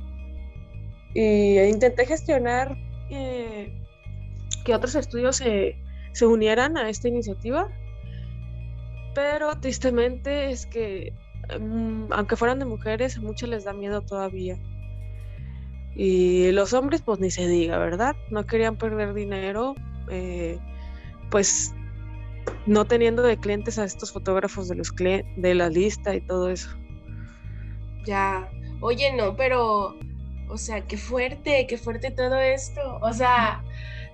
Y 1.14 1.60
intenté 1.60 2.06
gestionar 2.06 2.78
eh, 3.10 3.74
que 4.64 4.76
otros 4.76 4.96
estudios 4.96 5.38
se, 5.38 5.76
se 6.14 6.26
unieran 6.26 6.78
a 6.78 6.90
esta 6.90 7.08
iniciativa, 7.08 7.68
pero 9.16 9.60
tristemente 9.60 10.52
es 10.52 10.66
que, 10.66 11.14
aunque 12.12 12.36
fueran 12.36 12.60
de 12.60 12.66
mujeres, 12.66 13.18
a 13.18 13.22
muchas 13.22 13.50
les 13.50 13.64
da 13.64 13.74
miedo 13.74 14.02
todavía. 14.02 14.58
Y 15.96 16.52
los 16.52 16.74
hombres, 16.74 17.02
pues 17.02 17.20
ni 17.20 17.32
se 17.32 17.48
diga, 17.48 17.78
¿verdad? 17.78 18.16
No 18.30 18.46
querían 18.46 18.78
perder 18.78 19.14
dinero, 19.14 19.76
eh, 20.10 20.58
pues 21.30 21.74
no 22.66 22.86
teniendo 22.86 23.22
de 23.22 23.38
clientes 23.38 23.78
a 23.80 23.84
estos 23.84 24.12
fotógrafos 24.12 24.70
de, 24.70 25.26
de 25.36 25.56
la 25.56 25.70
lista 25.70 26.16
y 26.16 26.22
todo 26.22 26.50
eso. 26.50 26.70
Ya. 28.06 28.50
Oye, 28.82 29.14
no, 29.16 29.36
pero, 29.36 29.98
o 30.50 30.58
sea, 30.58 30.88
qué 30.88 30.98
fuerte, 30.98 31.68
qué 31.68 31.78
fuerte 31.78 32.12
todo 32.12 32.40
esto. 32.40 33.00
O 33.02 33.12
sea, 33.12 33.64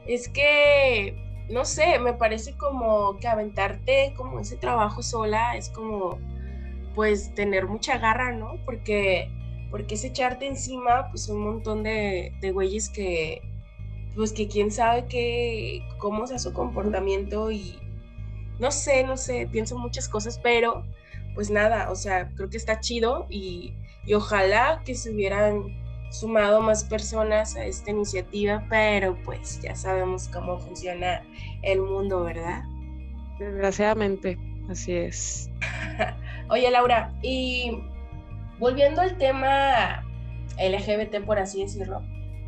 es 0.08 0.28
que, 0.30 1.15
no 1.50 1.65
sé, 1.65 2.00
me 2.00 2.13
parece 2.13 2.58
como 2.58 3.17
que 3.17 3.28
aventarte 3.28 4.13
como 4.17 4.39
ese 4.39 4.58
trabajo 4.58 5.04
sola 5.04 5.56
es 5.56 5.69
como, 5.69 6.17
pues, 6.96 7.34
tener 7.36 7.68
mucha 7.68 7.98
garra, 7.98 8.32
¿no? 8.32 8.58
Porque, 8.66 9.30
porque 9.70 9.96
es 9.96 10.04
echarte 10.04 10.48
encima, 10.48 11.10
pues, 11.12 11.30
un 11.30 11.42
montón 11.44 11.84
de, 11.84 12.34
de 12.42 12.52
güeyes 12.52 12.90
que, 12.90 13.42
pues, 14.16 14.32
que 14.32 14.48
quién 14.48 14.72
sabe 14.72 15.06
qué, 15.08 15.82
cómo 15.98 16.26
sea 16.28 16.40
su 16.40 16.54
comportamiento 16.54 17.52
y, 17.52 17.78
no 18.60 18.72
sé, 18.72 19.04
no 19.04 19.18
sé, 19.18 19.48
pienso 19.52 19.78
muchas 19.78 20.10
cosas, 20.10 20.40
pero, 20.42 20.84
pues 21.36 21.52
nada, 21.52 21.92
o 21.92 21.96
sea, 21.96 22.30
creo 22.36 22.50
que 22.50 22.58
está 22.58 22.80
chido 22.80 23.28
y 23.30 23.74
y 24.06 24.14
ojalá 24.14 24.82
que 24.86 24.96
se 24.96 25.12
hubieran 25.12 25.64
sumado 26.12 26.62
más 26.62 26.84
personas 26.84 27.56
a 27.56 27.66
esta 27.66 27.92
iniciativa, 27.92 28.64
pero 28.70 29.18
pues 29.26 29.60
ya 29.62 29.76
sabemos 29.76 30.30
cómo 30.30 30.60
funciona 30.60 31.24
el 31.64 31.82
mundo, 31.82 32.24
¿verdad? 32.24 32.64
Desgraciadamente, 33.40 34.38
así 34.70 34.94
es. 34.94 35.50
Oye, 36.50 36.70
Laura, 36.72 37.14
y 37.22 37.72
volviendo 38.60 39.02
al 39.02 39.18
tema 39.18 40.04
LGBT, 40.58 41.26
por 41.26 41.40
así 41.40 41.62
decirlo, 41.62 42.02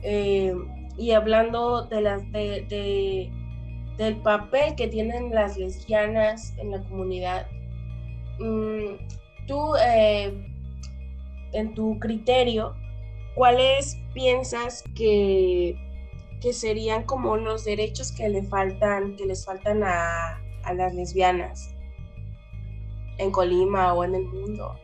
eh, 0.04 0.54
y 0.98 1.12
hablando 1.12 1.84
de 1.84 2.02
las 2.02 2.32
de, 2.32 2.62
de- 2.70 3.32
del 3.98 4.18
papel 4.18 4.76
que 4.76 4.88
tienen 4.88 5.34
las 5.34 5.58
lesbianas 5.58 6.54
en 6.58 6.72
la 6.72 6.84
comunidad, 6.84 7.48
mm, 8.40 9.46
tú, 9.48 9.76
eh, 9.84 10.32
en 11.54 11.74
tu 11.74 11.98
criterio, 12.00 12.76
¿cuáles 13.34 13.98
piensas 14.14 14.84
que, 14.96 15.76
que 16.42 16.54
serían 16.54 17.04
como 17.04 17.38
los 17.38 17.66
derechos 17.66 18.12
que 18.12 18.30
le 18.30 18.44
faltan, 18.44 19.16
que 19.16 19.26
les 19.26 19.44
faltan 19.46 19.82
a, 19.84 20.40
a 20.64 20.74
las 20.74 20.94
lesbianas 20.94 21.74
en 23.17 23.32
Colima 23.32 23.93
o 23.93 24.03
en 24.03 24.15
el 24.15 24.25
mundo? 24.25 24.75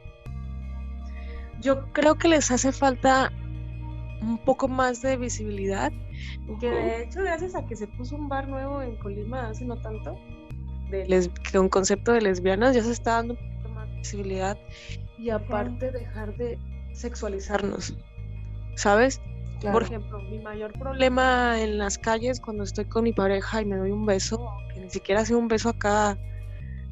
Yo 1.61 1.85
creo 1.93 2.15
que 2.15 2.27
les 2.27 2.51
hace 2.51 2.71
falta 2.71 3.31
un 4.21 4.37
poco 4.37 4.67
más 4.67 5.01
de 5.01 5.17
visibilidad, 5.17 5.91
que 6.59 6.69
de 6.69 7.03
hecho 7.03 7.21
gracias 7.21 7.55
a 7.55 7.65
que 7.65 7.75
se 7.75 7.87
puso 7.87 8.15
un 8.15 8.29
bar 8.29 8.47
nuevo 8.47 8.81
en 8.81 8.95
Colima 8.97 9.49
hace 9.49 9.65
no 9.65 9.75
tanto, 9.77 10.17
de 10.89 11.05
les- 11.07 11.29
con 11.51 11.69
concepto 11.69 12.11
de 12.11 12.21
lesbianas, 12.21 12.75
ya 12.75 12.83
se 12.83 12.91
está 12.91 13.15
dando 13.15 13.33
un 13.33 13.39
poquito 13.39 13.69
más 13.69 13.89
de 13.89 13.97
visibilidad 13.97 14.57
y 15.17 15.29
aparte 15.29 15.91
dejar 15.91 16.35
de 16.37 16.57
sexualizarnos, 16.93 17.93
¿sabes? 18.75 19.21
Claro. 19.59 19.73
Por 19.79 19.83
ejemplo, 19.83 20.21
mi 20.23 20.39
mayor 20.39 20.73
problema 20.73 21.61
en 21.61 21.77
las 21.77 21.97
calles 21.97 22.41
cuando 22.41 22.63
estoy 22.63 22.85
con 22.85 23.03
mi 23.05 23.13
pareja 23.13 23.61
y 23.61 23.65
me 23.65 23.77
doy 23.77 23.91
un 23.91 24.05
beso, 24.05 24.45
que 24.73 24.81
ni 24.81 24.89
siquiera 24.89 25.23
sea 25.25 25.37
un 25.37 25.47
beso 25.47 25.69
acá, 25.69 26.17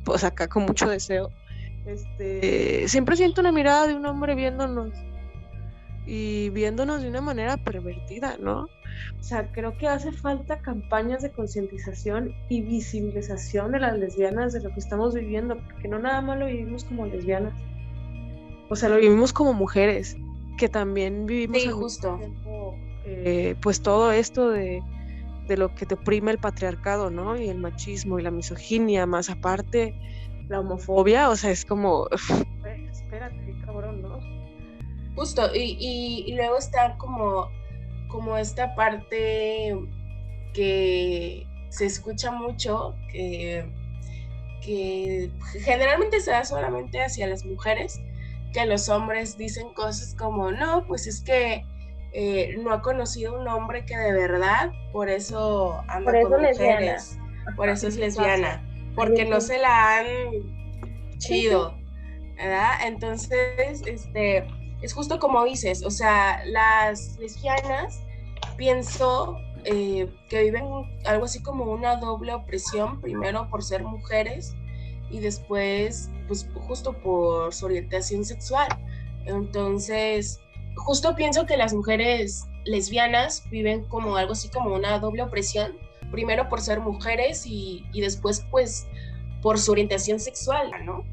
pues 0.04 0.24
acá 0.24 0.48
con 0.48 0.64
mucho 0.64 0.90
deseo, 0.90 1.32
este, 1.86 2.88
siempre 2.88 3.16
siento 3.16 3.42
una 3.42 3.52
mirada 3.52 3.88
de 3.88 3.96
un 3.96 4.06
hombre 4.06 4.36
viéndonos. 4.36 4.92
y 6.06 6.50
viéndonos 6.50 7.04
de 7.04 7.10
una 7.10 7.22
manera 7.22 7.58
pervertida, 7.58 8.36
¿no? 8.40 8.68
O 9.20 9.24
sea, 9.24 9.52
creo 9.52 9.78
que 9.78 9.88
hace 9.88 10.12
falta 10.12 10.60
campañas 10.60 11.22
de 11.22 11.32
concientización 11.32 12.34
y 12.50 12.62
visibilización 12.62 13.72
de 13.72 13.80
las 13.80 13.98
lesbianas 13.98 14.52
de 14.52 14.62
lo 14.62 14.70
que 14.70 14.80
estamos 14.80 15.14
viviendo, 15.14 15.58
porque 15.58 15.88
no 15.88 16.00
nada 16.00 16.22
más 16.22 16.40
lo 16.40 16.48
vivimos 16.48 16.84
como 16.86 17.06
lesbianas, 17.06 17.54
o 18.70 18.76
sea, 18.76 18.90
lo 18.90 18.98
vivimos 18.98 19.32
como 19.34 19.54
mujeres, 19.54 20.18
que 20.58 20.70
también 20.70 21.26
vivimos 21.26 21.62
sí, 21.62 21.70
justo. 21.70 22.20
Eh, 23.06 23.56
pues 23.62 23.82
todo 23.82 24.12
esto 24.12 24.50
de, 24.50 24.82
de 25.48 25.58
lo 25.58 25.74
que 25.76 25.86
te 25.86 25.96
oprime 25.96 26.32
el 26.32 26.38
patriarcado, 26.38 27.10
¿no? 27.10 27.38
Y 27.38 27.50
el 27.50 27.58
machismo 27.58 28.20
y 28.20 28.24
la 28.24 28.32
misoginia, 28.32 29.06
más 29.06 29.30
aparte 29.30 29.96
la 30.48 30.60
homofobia, 30.60 31.30
o 31.30 31.36
sea, 31.36 31.52
es 31.52 31.66
como, 31.66 32.08
espérate, 32.92 33.56
cabrón, 33.66 34.02
¿no? 34.02 34.20
Justo, 35.16 35.54
y, 35.54 35.78
y, 35.80 36.36
luego 36.36 36.58
está 36.58 36.98
como, 36.98 37.50
como 38.10 38.38
esta 38.38 38.76
parte 38.76 39.78
que 40.54 41.48
se 41.70 41.86
escucha 41.86 42.32
mucho, 42.32 42.96
que, 43.12 43.66
que 44.62 45.32
generalmente 45.64 46.20
se 46.20 46.32
da 46.32 46.44
solamente 46.44 47.02
hacia 47.02 47.28
las 47.28 47.46
mujeres, 47.46 48.00
que 48.54 48.66
los 48.66 48.90
hombres 48.90 49.38
dicen 49.38 49.74
cosas 49.74 50.14
como, 50.16 50.52
no, 50.52 50.86
pues 50.86 51.08
es 51.08 51.22
que 51.22 51.66
eh, 52.14 52.58
no 52.60 52.74
ha 52.74 52.82
conocido 52.82 53.40
un 53.40 53.48
hombre 53.48 53.86
que 53.86 53.98
de 53.98 54.12
verdad, 54.12 54.72
por 54.92 55.10
eso 55.10 55.82
anda 55.88 56.12
con 56.22 56.42
mujeres, 56.42 57.18
por 57.56 57.70
eso 57.70 57.88
es 57.88 57.98
lesbiana, 57.98 58.62
porque 58.96 59.26
no 59.26 59.40
se 59.40 59.58
la 59.58 59.98
han 59.98 60.08
chido, 61.18 61.78
¿verdad? 62.36 62.86
Entonces, 62.86 63.82
este, 63.86 64.46
es 64.82 64.94
justo 64.94 65.20
como 65.20 65.44
dices, 65.46 65.86
o 65.86 65.92
sea, 65.92 66.44
las 66.46 67.18
lesbianas 67.18 68.02
pienso 68.58 69.38
eh, 69.64 70.10
que 70.28 70.44
viven 70.44 70.66
algo 71.06 71.26
así 71.26 71.42
como 71.42 71.66
una 71.66 71.96
doble 71.96 72.34
opresión, 72.34 73.00
primero 73.00 73.48
por 73.50 73.64
ser 73.64 73.84
mujeres 73.84 74.56
y 75.10 75.20
después, 75.20 76.10
pues 76.28 76.50
justo 76.68 76.94
por 76.94 77.54
su 77.54 77.68
orientación 77.68 78.26
sexual. 78.26 78.68
Entonces, 79.26 80.42
justo 80.76 81.16
pienso 81.16 81.46
que 81.46 81.58
las 81.58 81.74
mujeres 81.74 82.48
lesbianas 82.66 83.44
viven 83.50 83.84
como 83.86 84.18
algo 84.18 84.34
así 84.34 84.50
como 84.50 84.76
una 84.76 85.00
doble 85.00 85.24
opresión, 85.24 85.74
primero 86.12 86.50
por 86.50 86.62
ser 86.62 86.80
mujeres 86.80 87.46
y, 87.46 87.86
y 87.94 88.02
después 88.02 88.46
pues 88.52 88.88
por 89.42 89.58
su 89.58 89.72
orientación 89.72 90.20
sexual, 90.20 90.72
¿no? 90.86 91.04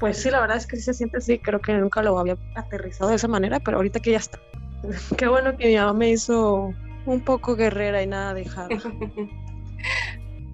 Pues 0.00 0.22
sí, 0.22 0.30
la 0.30 0.40
verdad 0.40 0.56
es 0.56 0.66
que 0.66 0.76
sí 0.76 0.82
se 0.82 0.94
siente 0.94 1.18
así, 1.18 1.38
creo 1.38 1.60
que 1.60 1.72
nunca 1.74 2.02
lo 2.02 2.18
había 2.18 2.36
aterrizado 2.54 3.10
de 3.10 3.16
esa 3.16 3.28
manera, 3.28 3.60
pero 3.60 3.78
ahorita 3.78 4.00
que 4.00 4.12
ya 4.12 4.18
está. 4.18 4.38
Qué 5.18 5.26
bueno 5.26 5.56
que 5.56 5.66
mi 5.66 5.76
mamá 5.76 5.92
me 5.92 6.10
hizo 6.10 6.72
un 7.06 7.20
poco 7.20 7.56
guerrera 7.56 8.02
y 8.02 8.06
nada 8.06 8.34
dejada. 8.34 8.68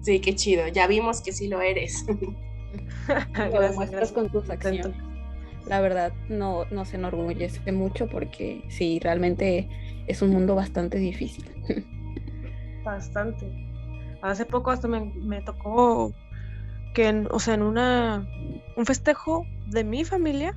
Sí, 0.01 0.19
qué 0.19 0.35
chido, 0.35 0.67
ya 0.67 0.85
vimos 0.85 1.19
que 1.19 1.31
sí 1.31 1.47
lo 1.47 1.61
eres. 1.61 2.05
lo 3.51 3.59
demuestras 3.59 4.11
con 4.11 4.29
tus 4.29 4.47
acciones. 4.51 4.95
La 5.67 5.81
verdad, 5.81 6.13
no, 6.29 6.65
no 6.71 6.85
se 6.85 6.97
enorgullece 6.97 7.71
mucho 7.71 8.07
porque 8.07 8.63
sí, 8.69 8.99
realmente 8.99 9.67
es 10.07 10.21
un 10.21 10.29
mundo 10.29 10.55
bastante 10.55 10.97
difícil. 10.97 11.45
Bastante. 12.83 13.51
Hace 14.21 14.45
poco 14.45 14.69
hasta 14.69 14.87
me, 14.87 15.05
me 15.15 15.41
tocó 15.41 16.13
que, 16.93 17.07
en, 17.07 17.27
o 17.31 17.39
sea, 17.39 17.55
en 17.55 17.63
una, 17.63 18.27
un 18.75 18.85
festejo 18.85 19.45
de 19.67 19.83
mi 19.83 20.05
familia, 20.05 20.55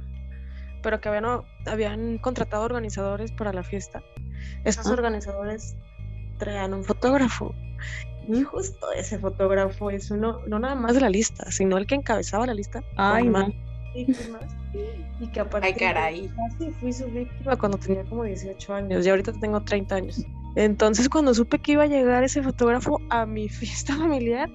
pero 0.82 1.00
que 1.00 1.08
habían, 1.08 1.42
habían 1.66 2.18
contratado 2.18 2.64
organizadores 2.64 3.32
para 3.32 3.52
la 3.52 3.62
fiesta. 3.62 4.02
Esos 4.64 4.86
organizadores 4.86 5.76
traían 6.38 6.74
un 6.74 6.84
fotógrafo. 6.84 7.54
Y 8.28 8.42
justo 8.42 8.92
ese 8.92 9.18
fotógrafo 9.18 9.90
es 9.90 10.10
uno, 10.10 10.40
no 10.46 10.58
nada 10.58 10.74
más 10.74 10.94
de 10.94 11.00
la 11.00 11.08
lista, 11.08 11.50
sino 11.50 11.78
el 11.78 11.86
que 11.86 11.94
encabezaba 11.94 12.46
la 12.46 12.54
lista. 12.54 12.82
Ay, 12.96 13.28
más. 14.30 14.42
Y, 15.20 15.26
que 15.28 15.40
aparte. 15.40 15.66
Ay, 15.68 15.74
caray. 15.74 16.30
Casi 16.36 16.70
fui 16.72 16.92
su 16.92 17.06
víctima 17.06 17.56
cuando 17.56 17.78
tenía 17.78 18.04
como 18.04 18.24
18 18.24 18.74
años 18.74 19.06
y 19.06 19.10
ahorita 19.10 19.32
tengo 19.40 19.60
30 19.60 19.94
años. 19.94 20.24
Entonces, 20.54 21.08
cuando 21.08 21.34
supe 21.34 21.58
que 21.58 21.72
iba 21.72 21.84
a 21.84 21.86
llegar 21.86 22.24
ese 22.24 22.42
fotógrafo 22.42 23.00
a 23.10 23.26
mi 23.26 23.48
fiesta 23.48 23.96
familiar, 23.96 24.50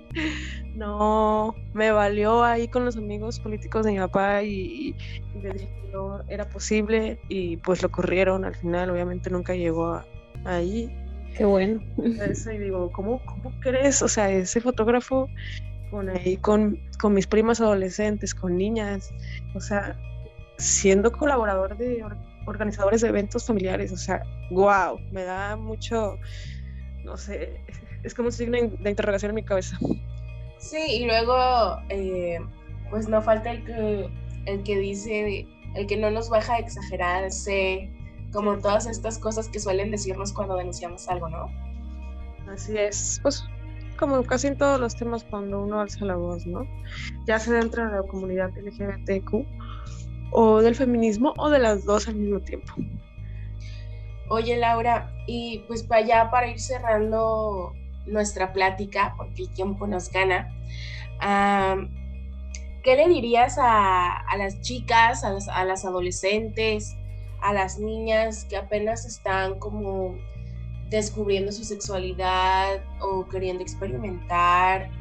no, 0.76 1.56
me 1.74 1.92
valió 1.92 2.44
ahí 2.44 2.68
con 2.68 2.86
los 2.86 2.98
amigos 2.98 3.40
políticos 3.40 3.86
de 3.86 3.94
mi 3.94 4.00
papá 4.00 4.44
y, 4.44 4.96
le 5.42 5.52
dije 5.52 5.66
que 5.66 5.92
no 5.94 6.22
era 6.28 6.48
posible 6.50 7.20
y 7.30 7.58
pues 7.58 7.82
lo 7.82 7.90
corrieron 7.90 8.46
al 8.46 8.56
final, 8.56 8.90
obviamente 8.90 9.30
nunca 9.30 9.56
llegó 9.56 10.02
ahí. 10.46 10.94
Qué 11.38 11.46
bueno. 11.46 11.82
Eso, 12.30 12.52
y 12.52 12.60
digo, 12.60 12.92
¿cómo, 12.92 13.20
¿cómo 13.26 13.52
crees? 13.60 14.02
O 14.02 14.08
sea, 14.08 14.30
ese 14.30 14.62
fotógrafo 14.62 15.28
con 15.94 16.10
ahí, 16.10 16.38
con, 16.38 16.80
con 17.00 17.14
mis 17.14 17.28
primas 17.28 17.62
adolescentes, 17.62 18.34
con 18.34 18.58
niñas, 18.58 19.14
o 19.54 19.60
sea, 19.60 19.96
siendo 20.58 21.12
colaborador 21.12 21.78
de 21.78 22.04
organizadores 22.48 23.02
de 23.02 23.10
eventos 23.10 23.46
familiares, 23.46 23.92
o 23.92 23.98
sea, 23.98 24.24
wow, 24.50 25.00
me 25.12 25.24
da 25.24 25.56
mucho, 25.56 26.18
no 27.04 27.16
sé, 27.16 27.62
es 28.02 28.16
como 28.16 28.30
un 28.30 28.32
signo 28.32 28.58
de 28.58 28.90
interrogación 28.90 29.30
en 29.30 29.36
mi 29.36 29.44
cabeza. 29.44 29.78
Sí, 30.58 30.82
y 30.90 31.06
luego, 31.06 31.78
eh, 31.90 32.40
pues 32.90 33.08
no 33.08 33.22
falta 33.22 33.52
el 33.52 33.64
que, 33.64 34.10
el 34.48 34.64
que 34.64 34.80
dice, 34.80 35.46
el 35.76 35.86
que 35.86 35.98
no 35.98 36.10
nos 36.10 36.28
baja 36.28 36.56
a 36.56 36.58
exagerarse, 36.58 37.92
como 38.32 38.58
todas 38.58 38.88
estas 38.88 39.20
cosas 39.20 39.48
que 39.48 39.60
suelen 39.60 39.92
decirnos 39.92 40.34
cuando 40.34 40.56
denunciamos 40.56 41.08
algo, 41.08 41.30
¿no? 41.30 41.46
Así 42.52 42.76
es, 42.76 43.20
pues 43.22 43.46
como 44.08 44.24
casi 44.24 44.48
en 44.48 44.58
todos 44.58 44.80
los 44.80 44.96
temas 44.96 45.24
cuando 45.24 45.62
uno 45.62 45.80
alza 45.80 46.04
la 46.04 46.16
voz, 46.16 46.46
¿no? 46.46 46.68
Ya 47.26 47.40
sea 47.40 47.54
dentro 47.54 47.86
de 47.86 47.92
la 47.96 48.04
comunidad 48.04 48.52
LGBTQ 48.58 49.46
o 50.32 50.62
del 50.62 50.76
feminismo 50.76 51.34
o 51.38 51.50
de 51.50 51.60
las 51.60 51.86
dos 51.86 52.10
al 52.10 52.16
mismo 52.16 52.42
tiempo. 52.42 52.74
Oye 54.30 54.58
Laura, 54.58 55.10
y 55.26 55.60
pues 55.68 55.84
para 55.84 56.02
allá 56.02 56.32
para 56.32 56.48
ir 56.48 56.60
cerrando 56.60 57.74
nuestra 58.06 58.52
plática, 58.52 59.14
porque 59.16 59.44
el 59.44 59.54
tiempo 59.54 59.88
nos 59.88 60.12
gana, 60.12 60.50
¿qué 62.84 62.96
le 62.98 63.08
dirías 63.08 63.58
a, 63.58 64.26
las 64.38 64.60
chicas, 64.62 65.24
a 65.24 65.32
las, 65.32 65.48
a 65.48 65.64
las, 65.64 65.86
adolescentes, 65.86 66.94
a 67.42 67.54
las 67.54 67.80
niñas 67.80 68.46
que 68.50 68.58
apenas 68.58 69.06
están 69.06 69.60
como 69.60 70.18
descubriendo 70.94 71.52
su 71.52 71.64
sexualidad 71.64 72.84
o 73.02 73.28
queriendo 73.28 73.64
experimentar 73.64 74.92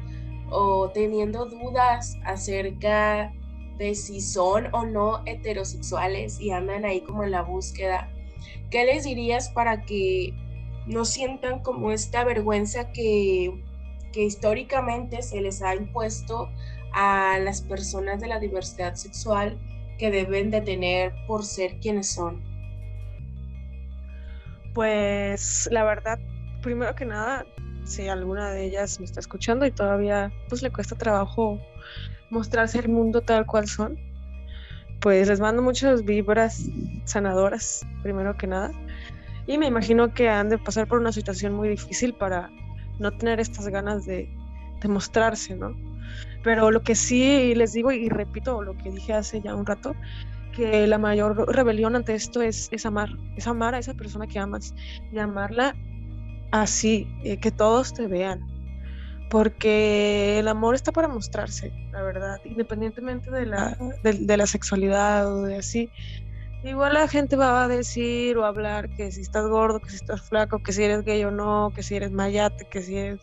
o 0.49 0.89
teniendo 0.89 1.45
dudas 1.45 2.17
acerca 2.25 3.31
de 3.77 3.93
si 3.93 4.19
son 4.19 4.73
o 4.73 4.85
no 4.85 5.21
heterosexuales 5.27 6.41
y 6.41 6.49
andan 6.49 6.83
ahí 6.83 7.01
como 7.01 7.23
en 7.23 7.31
la 7.31 7.43
búsqueda? 7.43 8.09
¿Qué 8.71 8.85
les 8.85 9.03
dirías 9.03 9.49
para 9.49 9.83
que 9.83 10.33
no 10.87 11.05
sientan 11.05 11.59
como 11.59 11.91
esta 11.91 12.23
vergüenza 12.23 12.91
que, 12.91 13.53
históricamente 14.15 15.21
se 15.21 15.41
les 15.41 15.61
ha 15.61 15.75
impuesto 15.75 16.49
a 16.91 17.37
las 17.39 17.61
personas 17.61 18.19
de 18.19 18.27
la 18.27 18.39
diversidad 18.39 18.95
sexual 18.95 19.59
que 19.99 20.09
deben 20.09 20.49
de 20.49 20.61
tener 20.61 21.13
por 21.27 21.45
ser 21.45 21.79
quienes 21.79 22.09
son? 22.09 22.52
Pues 24.73 25.69
la 25.71 25.83
verdad, 25.83 26.19
primero 26.61 26.95
que 26.95 27.05
nada, 27.05 27.45
si 27.85 28.07
alguna 28.07 28.49
de 28.51 28.65
ellas 28.65 28.99
me 28.99 29.05
está 29.05 29.19
escuchando 29.19 29.65
y 29.65 29.71
todavía 29.71 30.31
pues 30.49 30.61
le 30.61 30.71
cuesta 30.71 30.95
trabajo 30.95 31.59
mostrarse 32.29 32.79
el 32.79 32.89
mundo 32.89 33.21
tal 33.21 33.45
cual 33.45 33.67
son, 33.67 33.97
pues 34.99 35.27
les 35.27 35.39
mando 35.39 35.61
muchas 35.61 36.03
vibras 36.05 36.69
sanadoras, 37.05 37.85
primero 38.01 38.35
que 38.37 38.47
nada. 38.47 38.71
Y 39.45 39.57
me 39.57 39.67
imagino 39.67 40.13
que 40.13 40.29
han 40.29 40.49
de 40.49 40.57
pasar 40.57 40.87
por 40.87 40.99
una 40.99 41.11
situación 41.11 41.53
muy 41.53 41.67
difícil 41.67 42.13
para 42.13 42.49
no 42.99 43.11
tener 43.11 43.39
estas 43.39 43.67
ganas 43.67 44.05
de, 44.05 44.29
mostrarse, 44.87 45.55
¿no? 45.55 45.73
Pero 46.43 46.69
lo 46.69 46.83
que 46.83 46.93
sí 46.93 47.55
les 47.55 47.71
digo 47.71 47.93
y 47.93 48.09
repito 48.09 48.61
lo 48.61 48.77
que 48.77 48.91
dije 48.91 49.13
hace 49.13 49.39
ya 49.39 49.55
un 49.55 49.65
rato, 49.65 49.95
que 50.55 50.87
la 50.87 50.97
mayor 50.97 51.47
rebelión 51.53 51.95
ante 51.95 52.13
esto 52.13 52.41
es, 52.41 52.69
es 52.71 52.85
amar, 52.85 53.09
es 53.35 53.47
amar 53.47 53.75
a 53.75 53.79
esa 53.79 53.93
persona 53.93 54.27
que 54.27 54.39
amas 54.39 54.73
y 55.11 55.19
amarla 55.19 55.75
así, 56.51 57.07
eh, 57.23 57.37
que 57.37 57.51
todos 57.51 57.93
te 57.93 58.07
vean, 58.07 58.39
porque 59.29 60.39
el 60.39 60.47
amor 60.47 60.75
está 60.75 60.91
para 60.91 61.07
mostrarse, 61.07 61.71
la 61.91 62.03
verdad, 62.03 62.39
independientemente 62.45 63.31
de 63.31 63.45
la, 63.45 63.77
de 64.03 64.37
la 64.37 64.45
sexualidad 64.45 65.33
o 65.33 65.43
de 65.43 65.57
así, 65.57 65.89
Igual 66.63 66.93
la 66.93 67.09
gente 67.09 67.35
va 67.35 67.65
a 67.65 67.67
decir 67.67 68.37
o 68.37 68.45
hablar 68.45 68.89
que 68.95 69.11
si 69.11 69.19
estás 69.19 69.45
gordo, 69.47 69.81
que 69.81 69.89
si 69.89 69.97
estás 69.97 70.21
flaco, 70.21 70.59
que 70.59 70.71
si 70.71 70.83
eres 70.83 71.03
gay 71.03 71.21
o 71.25 71.31
no, 71.31 71.73
que 71.75 71.83
si 71.83 71.95
eres 71.95 72.11
mayate, 72.11 72.65
que 72.65 72.81
si 72.81 72.95
eres... 72.95 73.19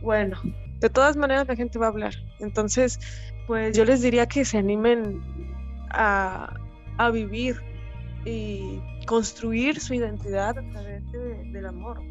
Bueno, 0.00 0.40
de 0.80 0.88
todas 0.88 1.16
maneras 1.16 1.46
la 1.46 1.54
gente 1.54 1.78
va 1.78 1.86
a 1.86 1.88
hablar. 1.90 2.14
Entonces, 2.40 2.98
pues 3.46 3.76
yo 3.76 3.84
les 3.84 4.00
diría 4.00 4.24
que 4.24 4.42
se 4.46 4.56
animen 4.56 5.20
a, 5.90 6.54
a 6.98 7.10
vivir 7.10 7.56
y 8.24 8.80
construir 9.06 9.80
su 9.80 9.94
identidad 9.94 10.58
a 10.58 10.70
través 10.70 11.10
del 11.10 11.66
amor. 11.66 12.02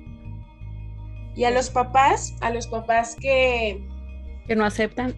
Y 1.36 1.44
a 1.44 1.52
los 1.52 1.70
papás, 1.70 2.36
a 2.42 2.50
los 2.50 2.66
papás 2.68 3.16
que... 3.16 3.86
Que 4.48 4.56
no 4.56 4.66
aceptan. 4.66 5.14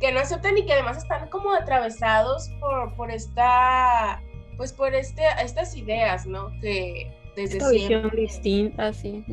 Que 0.00 0.12
no 0.12 0.20
aceptan 0.20 0.58
y 0.58 0.66
que 0.66 0.74
además 0.74 0.98
están 0.98 1.28
como 1.30 1.52
atravesados 1.52 2.50
por, 2.60 2.94
por 2.96 3.10
esta, 3.10 4.22
pues 4.56 4.72
por 4.72 4.94
este, 4.94 5.22
estas 5.42 5.76
ideas, 5.76 6.26
¿no? 6.26 6.50
Que 6.60 7.10
desde 7.36 7.58
esta 7.58 7.70
siempre... 7.70 8.20
distinta, 8.20 8.92
sí. 8.92 9.24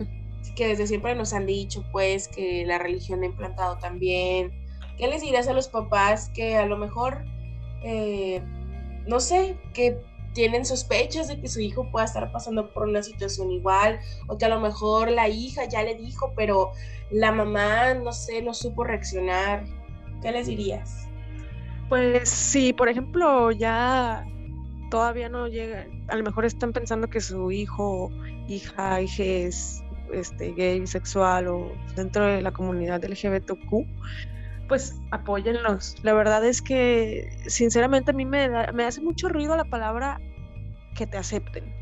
Que 0.56 0.68
desde 0.68 0.88
siempre 0.88 1.14
nos 1.16 1.34
han 1.34 1.46
dicho, 1.46 1.84
pues, 1.92 2.28
que 2.28 2.66
la 2.66 2.78
religión 2.78 3.24
ha 3.24 3.26
implantado 3.26 3.78
también. 3.78 4.52
¿Qué 4.98 5.08
les 5.08 5.22
dirás 5.22 5.48
a 5.48 5.54
los 5.54 5.68
papás 5.68 6.30
que 6.34 6.58
a 6.58 6.66
lo 6.66 6.78
mejor, 6.78 7.26
eh, 7.84 8.42
no 9.08 9.20
sé, 9.20 9.58
que 9.74 9.98
tienen 10.34 10.66
sospechas 10.66 11.28
de 11.28 11.42
que 11.42 11.48
su 11.48 11.60
hijo 11.60 11.90
pueda 11.92 12.06
estar 12.06 12.32
pasando 12.32 12.72
por 12.72 12.88
una 12.88 13.02
situación 13.02 13.52
igual 13.52 14.00
o 14.28 14.38
que 14.38 14.46
a 14.46 14.50
lo 14.50 14.60
mejor 14.60 15.10
la 15.10 15.28
hija 15.28 15.66
ya 15.66 15.82
le 15.82 15.96
dijo, 15.96 16.34
pero 16.36 16.74
la 17.10 17.32
mamá, 17.32 17.96
no 17.96 18.12
sé, 18.12 18.42
no 18.42 18.54
supo 18.54 18.84
reaccionar. 18.84 19.66
¿Qué 20.22 20.32
les 20.32 20.48
dirías? 20.48 21.08
Pues 21.90 22.30
sí, 22.30 22.74
por 22.74 22.90
ejemplo, 22.90 23.52
ya 23.52 24.26
todavía 24.92 25.30
no 25.30 25.48
llega, 25.48 25.88
a 26.08 26.16
lo 26.16 26.24
mejor 26.24 26.46
están 26.46 26.74
pensando 26.74 27.10
que 27.10 27.22
su 27.22 27.52
hijo, 27.52 28.12
hija, 28.48 29.02
hija 29.02 29.24
es 29.24 29.84
este, 30.14 30.54
gay, 30.54 30.80
bisexual 30.80 31.48
o 31.48 31.72
dentro 31.96 32.26
de 32.26 32.42
la 32.42 32.52
comunidad 32.52 33.04
LGBTQ, 33.04 33.86
pues 34.68 34.96
apóyenlos. 35.12 35.96
La 36.04 36.14
verdad 36.14 36.46
es 36.46 36.62
que 36.62 37.30
sinceramente 37.48 38.12
a 38.12 38.14
mí 38.14 38.26
me, 38.26 38.50
me 38.74 38.84
hace 38.86 39.02
mucho 39.02 39.30
ruido 39.30 39.56
la 39.56 39.66
palabra 39.66 40.20
que 40.96 41.08
te 41.08 41.18
acepten, 41.18 41.74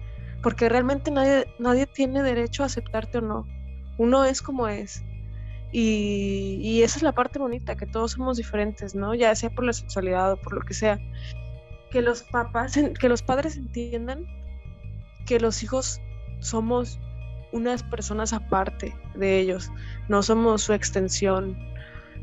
porque 0.44 0.70
realmente 0.70 1.12
nadie, 1.12 1.48
nadie 1.60 1.88
tiene 1.88 2.22
derecho 2.22 2.64
a 2.64 2.68
aceptarte 2.68 3.20
o 3.20 3.22
no. 3.22 3.48
Uno 3.98 4.26
es 4.26 4.42
como 4.42 4.68
es. 4.68 5.04
Y, 5.72 6.60
y, 6.62 6.84
esa 6.84 7.00
es 7.00 7.04
la 7.04 7.12
parte 7.12 7.40
bonita, 7.40 7.76
que 7.76 7.86
todos 7.86 8.12
somos 8.12 8.38
diferentes, 8.38 8.96
¿no? 8.96 9.14
Ya 9.14 9.36
sea 9.36 9.50
por 9.50 9.66
la 9.66 9.74
sexualidad 9.74 10.34
o 10.34 10.38
por 10.38 10.54
lo 10.54 10.62
que 10.62 10.74
sea. 10.74 11.00
Que 11.92 12.02
los 12.02 12.24
papás, 12.24 12.80
que 13.00 13.10
los 13.10 13.22
padres 13.22 13.58
entiendan 13.58 14.26
que 15.26 15.40
los 15.40 15.64
hijos 15.64 16.00
somos 16.40 17.00
unas 17.52 17.84
personas 17.84 18.34
aparte 18.34 18.96
de 19.16 19.40
ellos, 19.40 19.72
no 20.08 20.22
somos 20.22 20.62
su 20.62 20.74
extensión, 20.74 21.58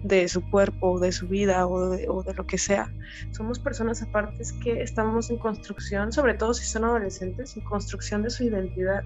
de 0.03 0.29
su 0.29 0.49
cuerpo, 0.51 0.99
de 0.99 1.13
su 1.13 1.29
vida 1.29 1.67
o 1.67 1.91
de, 1.91 2.35
lo 2.35 2.47
que 2.47 2.59
sea. 2.59 2.93
Somos 3.31 3.59
personas 3.59 4.03
apartes 4.03 4.53
que 4.53 4.83
estamos 4.83 5.31
en 5.31 5.39
construcción, 5.39 6.13
sobre 6.13 6.35
todo 6.35 6.55
si 6.55 6.65
son 6.65 6.85
adolescentes, 6.85 7.57
en 7.57 7.63
construcción 7.63 8.23
de 8.23 8.31
su 8.31 8.45
identidad. 8.45 9.05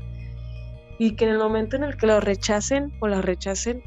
Y 0.99 1.13
que 1.13 1.27
en 1.27 1.33
el 1.33 1.39
momento 1.39 1.77
en 1.77 1.85
el 1.85 1.97
que 1.97 2.07
lo 2.07 2.21
rechacen 2.21 2.93
o 3.01 3.09
la 3.09 3.21
rechacen, 3.21 3.83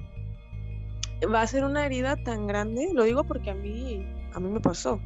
va 1.33 1.41
a 1.41 1.47
ser 1.47 1.63
una 1.63 1.85
herida 1.85 2.15
tan 2.15 2.45
grande, 2.45 2.89
lo 2.93 3.03
digo 3.03 3.23
porque 3.23 3.49
a 3.49 3.55
mí, 3.55 4.05
a 4.33 4.39
mí 4.39 4.49
me 4.49 4.59
pasó, 4.59 5.01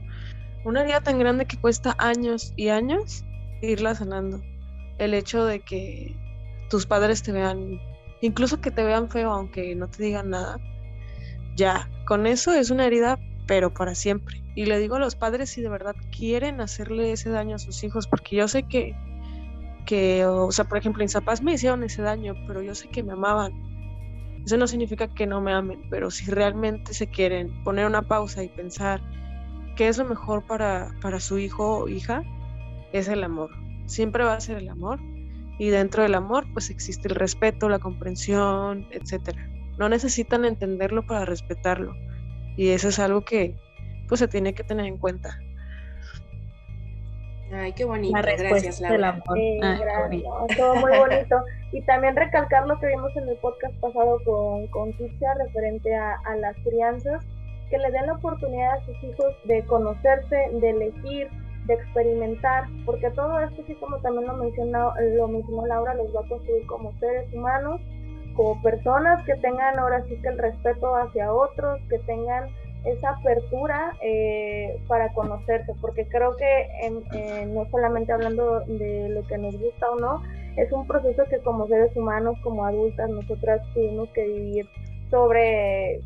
una 0.65 0.81
herida 0.81 1.01
tan 1.01 1.17
grande 1.17 1.45
que 1.45 1.57
cuesta 1.57 1.95
años 1.97 2.53
y 2.57 2.69
años 2.69 3.23
irla 3.61 3.95
sanando. 3.95 4.41
El 4.97 5.13
hecho 5.13 5.45
de 5.45 5.61
que 5.61 6.15
tus 6.69 6.85
padres 6.85 7.23
te 7.23 7.31
vean, 7.31 7.79
incluso 8.21 8.59
que 8.59 8.71
te 8.71 8.83
vean 8.83 9.09
feo, 9.09 9.31
aunque 9.31 9.73
no 9.75 9.87
te 9.87 10.03
digan 10.03 10.29
nada, 10.29 10.57
ya, 11.55 11.89
con 12.05 12.27
eso 12.27 12.53
es 12.53 12.69
una 12.69 12.85
herida, 12.85 13.19
pero 13.47 13.73
para 13.73 13.95
siempre. 13.95 14.41
Y 14.55 14.65
le 14.65 14.79
digo 14.79 14.95
a 14.95 14.99
los 14.99 15.15
padres 15.15 15.49
si 15.49 15.61
de 15.61 15.69
verdad 15.69 15.95
quieren 16.15 16.61
hacerle 16.61 17.11
ese 17.11 17.29
daño 17.29 17.55
a 17.55 17.59
sus 17.59 17.83
hijos, 17.83 18.07
porque 18.07 18.35
yo 18.35 18.47
sé 18.47 18.63
que, 18.63 18.95
que 19.85 20.25
o 20.25 20.51
sea, 20.51 20.65
por 20.65 20.77
ejemplo, 20.77 21.03
en 21.03 21.09
Zapaz 21.09 21.41
me 21.41 21.53
hicieron 21.53 21.83
ese 21.83 22.01
daño, 22.01 22.35
pero 22.47 22.61
yo 22.61 22.75
sé 22.75 22.89
que 22.89 23.03
me 23.03 23.13
amaban. 23.13 23.53
Eso 24.45 24.57
no 24.57 24.67
significa 24.67 25.07
que 25.07 25.25
no 25.25 25.41
me 25.41 25.53
amen, 25.53 25.87
pero 25.89 26.11
si 26.11 26.29
realmente 26.29 26.93
se 26.93 27.07
quieren 27.07 27.63
poner 27.63 27.85
una 27.85 28.01
pausa 28.01 28.43
y 28.43 28.49
pensar 28.49 29.01
qué 29.75 29.87
es 29.87 29.97
lo 29.97 30.05
mejor 30.05 30.45
para, 30.45 30.91
para 31.01 31.19
su 31.19 31.39
hijo 31.39 31.79
o 31.79 31.87
hija, 31.87 32.23
es 32.91 33.07
el 33.07 33.23
amor. 33.23 33.49
Siempre 33.85 34.23
va 34.23 34.35
a 34.35 34.41
ser 34.41 34.57
el 34.57 34.69
amor. 34.69 34.99
Y 35.59 35.69
dentro 35.69 36.03
del 36.03 36.15
amor, 36.15 36.45
pues 36.51 36.69
existe 36.69 37.07
el 37.07 37.15
respeto, 37.15 37.69
la 37.69 37.79
comprensión, 37.79 38.87
etcétera. 38.91 39.52
No 39.77 39.89
necesitan 39.89 40.45
entenderlo 40.45 41.05
para 41.05 41.25
respetarlo. 41.25 41.95
Y 42.55 42.69
eso 42.69 42.89
es 42.89 42.99
algo 42.99 43.21
que 43.21 43.55
pues 44.07 44.19
se 44.19 44.27
tiene 44.27 44.53
que 44.53 44.63
tener 44.63 44.85
en 44.85 44.97
cuenta. 44.97 45.39
Ay, 47.51 47.73
qué 47.73 47.85
bonito. 47.85 48.17
gracias, 48.19 48.81
Laura. 48.81 49.21
Ah, 49.61 49.77
gracias. 49.79 50.23
Todo 50.57 50.75
muy 50.75 50.91
bonito. 50.97 51.43
Y 51.71 51.81
también 51.81 52.15
recalcar 52.15 52.67
lo 52.67 52.79
que 52.79 52.87
vimos 52.87 53.15
en 53.15 53.29
el 53.29 53.37
podcast 53.37 53.75
pasado 53.79 54.19
con, 54.25 54.67
con 54.67 54.93
referente 54.93 55.95
a, 55.95 56.15
a 56.25 56.35
las 56.37 56.55
crianzas, 56.63 57.23
que 57.69 57.77
le 57.77 57.91
den 57.91 58.07
la 58.07 58.13
oportunidad 58.13 58.73
a 58.73 58.85
sus 58.85 59.03
hijos 59.03 59.33
de 59.45 59.63
conocerse, 59.65 60.49
de 60.51 60.69
elegir, 60.69 61.29
de 61.65 61.73
experimentar, 61.75 62.65
porque 62.85 63.09
todo 63.11 63.39
esto, 63.39 63.61
así 63.61 63.73
como 63.75 63.97
también 63.99 64.27
lo 64.27 64.35
mencionó, 64.35 64.93
lo 64.99 65.27
mencionó 65.27 65.65
Laura, 65.65 65.93
los 65.93 66.13
va 66.15 66.21
a 66.21 66.29
construir 66.29 66.65
como 66.67 66.91
seres 66.99 67.31
humanos 67.33 67.79
como 68.35 68.61
personas 68.61 69.23
que 69.25 69.35
tengan 69.35 69.79
ahora 69.79 70.03
sí 70.07 70.17
que 70.21 70.29
el 70.29 70.37
respeto 70.37 70.95
hacia 70.95 71.33
otros, 71.33 71.79
que 71.89 71.99
tengan 71.99 72.49
esa 72.85 73.11
apertura 73.11 73.93
eh, 74.01 74.77
para 74.87 75.13
conocerse, 75.13 75.73
porque 75.79 76.07
creo 76.07 76.35
que 76.35 77.47
no 77.47 77.65
solamente 77.71 78.11
hablando 78.11 78.59
de 78.61 79.09
lo 79.09 79.25
que 79.27 79.37
nos 79.37 79.57
gusta 79.57 79.89
o 79.89 79.99
no, 79.99 80.21
es 80.57 80.71
un 80.71 80.85
proceso 80.85 81.23
que 81.29 81.39
como 81.39 81.67
seres 81.67 81.95
humanos, 81.95 82.37
como 82.43 82.65
adultas, 82.65 83.09
nosotras 83.09 83.61
tuvimos 83.73 84.09
que 84.09 84.25
vivir 84.25 84.69
sobre 85.09 86.01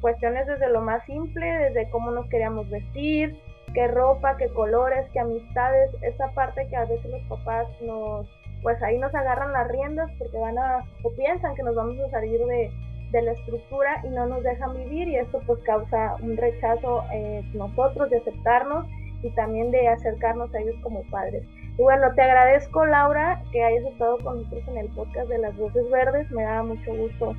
cuestiones 0.00 0.46
desde 0.46 0.70
lo 0.70 0.82
más 0.82 1.04
simple, 1.06 1.46
desde 1.46 1.90
cómo 1.90 2.10
nos 2.10 2.26
queríamos 2.28 2.68
vestir, 2.68 3.36
qué 3.74 3.88
ropa, 3.88 4.36
qué 4.36 4.48
colores, 4.48 5.06
qué 5.12 5.20
amistades, 5.20 5.90
esa 6.02 6.30
parte 6.32 6.68
que 6.68 6.76
a 6.76 6.84
veces 6.84 7.10
los 7.10 7.22
papás 7.28 7.66
nos 7.80 8.26
pues 8.62 8.82
ahí 8.82 8.98
nos 8.98 9.14
agarran 9.14 9.52
las 9.52 9.68
riendas 9.68 10.10
porque 10.18 10.38
van 10.38 10.58
a, 10.58 10.84
o 11.02 11.10
piensan 11.12 11.54
que 11.54 11.62
nos 11.62 11.74
vamos 11.74 11.98
a 12.00 12.10
salir 12.10 12.40
de, 12.40 12.70
la 13.12 13.32
estructura 13.32 14.02
y 14.04 14.08
no 14.10 14.26
nos 14.26 14.42
dejan 14.42 14.76
vivir 14.76 15.08
y 15.08 15.16
esto 15.16 15.40
pues 15.46 15.58
causa 15.62 16.16
un 16.20 16.36
rechazo 16.36 17.04
eh, 17.12 17.42
nosotros 17.54 18.10
de 18.10 18.18
aceptarnos 18.18 18.86
y 19.22 19.30
también 19.30 19.70
de 19.70 19.88
acercarnos 19.88 20.54
a 20.54 20.60
ellos 20.60 20.76
como 20.82 21.02
padres. 21.04 21.42
Y 21.78 21.82
bueno, 21.82 22.12
te 22.14 22.22
agradezco 22.22 22.84
Laura 22.84 23.42
que 23.50 23.64
hayas 23.64 23.84
estado 23.92 24.18
con 24.18 24.42
nosotros 24.42 24.68
en 24.68 24.78
el 24.78 24.88
podcast 24.88 25.28
de 25.28 25.38
las 25.38 25.56
voces 25.56 25.88
verdes, 25.90 26.30
me 26.30 26.42
da 26.42 26.62
mucho 26.62 26.94
gusto 26.94 27.34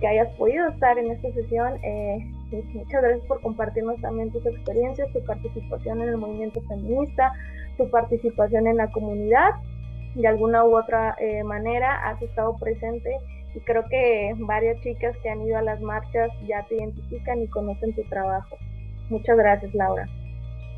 que 0.00 0.06
hayas 0.06 0.28
podido 0.36 0.68
estar 0.68 0.96
en 0.98 1.10
esta 1.10 1.32
sesión. 1.32 1.78
Eh, 1.82 2.18
muchas 2.74 3.02
gracias 3.02 3.26
por 3.26 3.40
compartirnos 3.40 4.00
también 4.00 4.30
tus 4.30 4.46
experiencias, 4.46 5.12
tu 5.12 5.24
participación 5.24 6.00
en 6.02 6.10
el 6.10 6.16
movimiento 6.16 6.60
feminista, 6.62 7.32
tu 7.76 7.90
participación 7.90 8.66
en 8.66 8.76
la 8.76 8.88
comunidad 8.90 9.50
de 10.14 10.26
alguna 10.26 10.64
u 10.64 10.76
otra 10.76 11.16
eh, 11.20 11.42
manera 11.44 12.08
has 12.08 12.20
estado 12.22 12.56
presente 12.58 13.10
y 13.54 13.60
creo 13.60 13.84
que 13.88 14.34
varias 14.38 14.80
chicas 14.82 15.16
que 15.22 15.30
han 15.30 15.42
ido 15.42 15.56
a 15.56 15.62
las 15.62 15.80
marchas 15.80 16.30
ya 16.46 16.64
te 16.68 16.76
identifican 16.76 17.42
y 17.42 17.48
conocen 17.48 17.94
tu 17.94 18.02
trabajo. 18.04 18.56
Muchas 19.08 19.36
gracias, 19.36 19.74
Laura. 19.74 20.08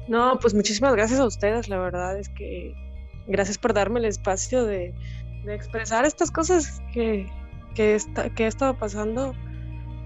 No, 0.09 0.39
pues 0.41 0.55
muchísimas 0.55 0.95
gracias 0.95 1.21
a 1.21 1.27
ustedes, 1.27 1.69
la 1.69 1.79
verdad 1.79 2.19
es 2.19 2.29
que 2.29 2.75
gracias 3.27 3.59
por 3.59 3.75
darme 3.75 4.01
el 4.01 4.07
espacio 4.07 4.65
de, 4.65 4.95
expresar 5.47 6.05
estas 6.05 6.31
cosas 6.31 6.83
que, 6.93 7.27
que, 7.75 7.99
que 8.35 8.45
he 8.45 8.47
estado 8.47 8.75
pasando, 8.75 9.35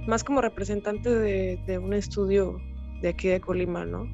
más 0.06 0.22
como 0.22 0.40
representante 0.40 1.10
de, 1.10 1.58
de 1.66 1.78
un 1.78 1.92
estudio 1.92 2.60
de 3.00 3.08
aquí 3.08 3.28
de 3.28 3.40
Colima, 3.40 3.84
¿no? 3.84 4.08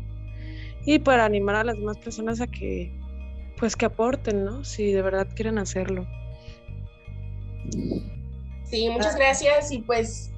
Y 0.86 0.98
para 0.98 1.24
animar 1.24 1.56
a 1.56 1.64
las 1.64 1.76
demás 1.76 1.98
personas 1.98 2.40
a 2.40 2.46
que 2.46 2.99
pues 3.60 3.76
que 3.76 3.84
aporten, 3.84 4.44
¿no? 4.44 4.64
Si 4.64 4.90
de 4.90 5.02
verdad 5.02 5.28
quieren 5.34 5.58
hacerlo. 5.58 6.06
Sí, 8.64 8.88
muchas 8.88 9.16
gracias 9.16 9.70
y 9.70 9.78
pues 9.82 10.30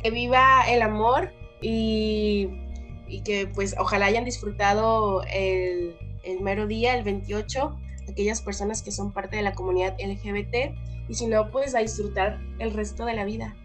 que 0.00 0.10
viva 0.10 0.68
el 0.68 0.82
amor 0.82 1.32
y, 1.62 2.50
que 3.24 3.48
pues 3.52 3.74
ojalá 3.78 4.06
hayan 4.06 4.26
disfrutado 4.26 5.22
el, 5.32 5.96
el, 6.22 6.40
mero 6.40 6.66
día, 6.66 6.94
el 6.94 7.04
28, 7.04 7.74
aquellas 8.10 8.42
personas 8.42 8.82
que 8.82 8.92
son 8.92 9.12
parte 9.12 9.36
de 9.36 9.42
la 9.42 9.54
comunidad 9.54 9.96
LGBT 9.98 10.76
y 11.08 11.14
si 11.14 11.26
no, 11.26 11.50
pues 11.50 11.74
a 11.74 11.78
disfrutar 11.78 12.38
el 12.58 12.74
resto 12.74 13.06
de 13.06 13.14
la 13.14 13.24
vida. 13.24 13.56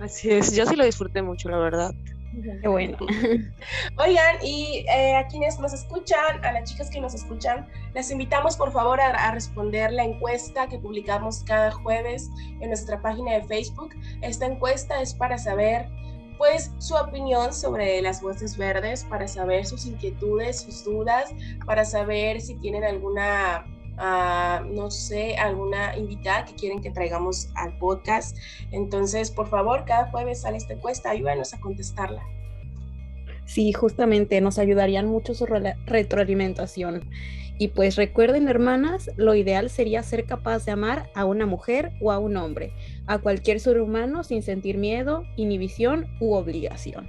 Así 0.00 0.30
es, 0.30 0.54
yo 0.54 0.66
sí 0.66 0.76
lo 0.76 0.84
disfruté 0.84 1.20
mucho, 1.20 1.48
la 1.48 1.58
verdad. 1.58 1.94
Qué 2.42 2.68
bueno. 2.68 2.98
Oigan, 3.98 4.36
y 4.42 4.84
eh, 4.88 5.16
a 5.16 5.26
quienes 5.26 5.58
nos 5.58 5.72
escuchan, 5.72 6.44
a 6.44 6.52
las 6.52 6.70
chicas 6.70 6.90
que 6.90 7.00
nos 7.00 7.14
escuchan, 7.14 7.66
les 7.94 8.10
invitamos 8.10 8.56
por 8.56 8.72
favor 8.72 9.00
a, 9.00 9.30
responder 9.32 9.92
la 9.92 10.04
encuesta 10.04 10.66
que 10.66 10.78
publicamos 10.78 11.42
cada 11.44 11.70
jueves 11.70 12.28
en 12.60 12.68
nuestra 12.68 13.00
página 13.00 13.34
de 13.34 13.44
Facebook. 13.44 13.94
Esta 14.22 14.46
encuesta 14.46 15.00
es 15.00 15.14
para 15.14 15.38
saber 15.38 15.88
pues 16.36 16.72
su 16.78 16.94
opinión 16.94 17.54
sobre 17.54 18.02
las 18.02 18.20
voces 18.20 18.58
verdes 18.58 19.04
para 19.04 19.26
saber 19.26 19.64
sus 19.64 19.86
inquietudes, 19.86 20.60
sus 20.60 20.84
dudas, 20.84 21.32
para 21.64 21.86
saber 21.86 22.42
si 22.42 22.56
tienen 22.56 22.84
alguna 22.84 23.64
no 23.96 24.90
sé, 24.90 25.36
alguna 25.36 25.96
invitada 25.96 26.44
que 26.44 26.54
quieren 26.54 26.80
que 26.80 26.90
traigamos 26.90 27.48
al 27.54 27.76
podcast. 27.78 28.36
Entonces, 28.72 29.30
por 29.30 29.48
favor, 29.48 29.84
cada 29.84 30.10
jueves 30.10 30.42
sale 30.42 30.58
esta 30.58 30.74
encuesta, 30.74 31.10
ayúdanos 31.10 31.54
a 31.54 31.60
contestarla. 31.60 32.22
Sí, 33.46 33.72
justamente 33.72 34.40
nos 34.40 34.58
ayudarían 34.58 35.06
mucho 35.06 35.34
su 35.34 35.46
retroalimentación. 35.46 37.08
Y 37.58 37.68
pues 37.68 37.96
recuerden, 37.96 38.48
hermanas, 38.48 39.10
lo 39.16 39.34
ideal 39.34 39.70
sería 39.70 40.02
ser 40.02 40.26
capaz 40.26 40.66
de 40.66 40.72
amar 40.72 41.08
a 41.14 41.24
una 41.24 41.46
mujer 41.46 41.92
o 42.02 42.12
a 42.12 42.18
un 42.18 42.36
hombre, 42.36 42.72
a 43.06 43.18
cualquier 43.18 43.60
ser 43.60 43.80
humano 43.80 44.24
sin 44.24 44.42
sentir 44.42 44.76
miedo, 44.76 45.24
inhibición 45.36 46.06
u 46.20 46.34
obligación. 46.34 47.08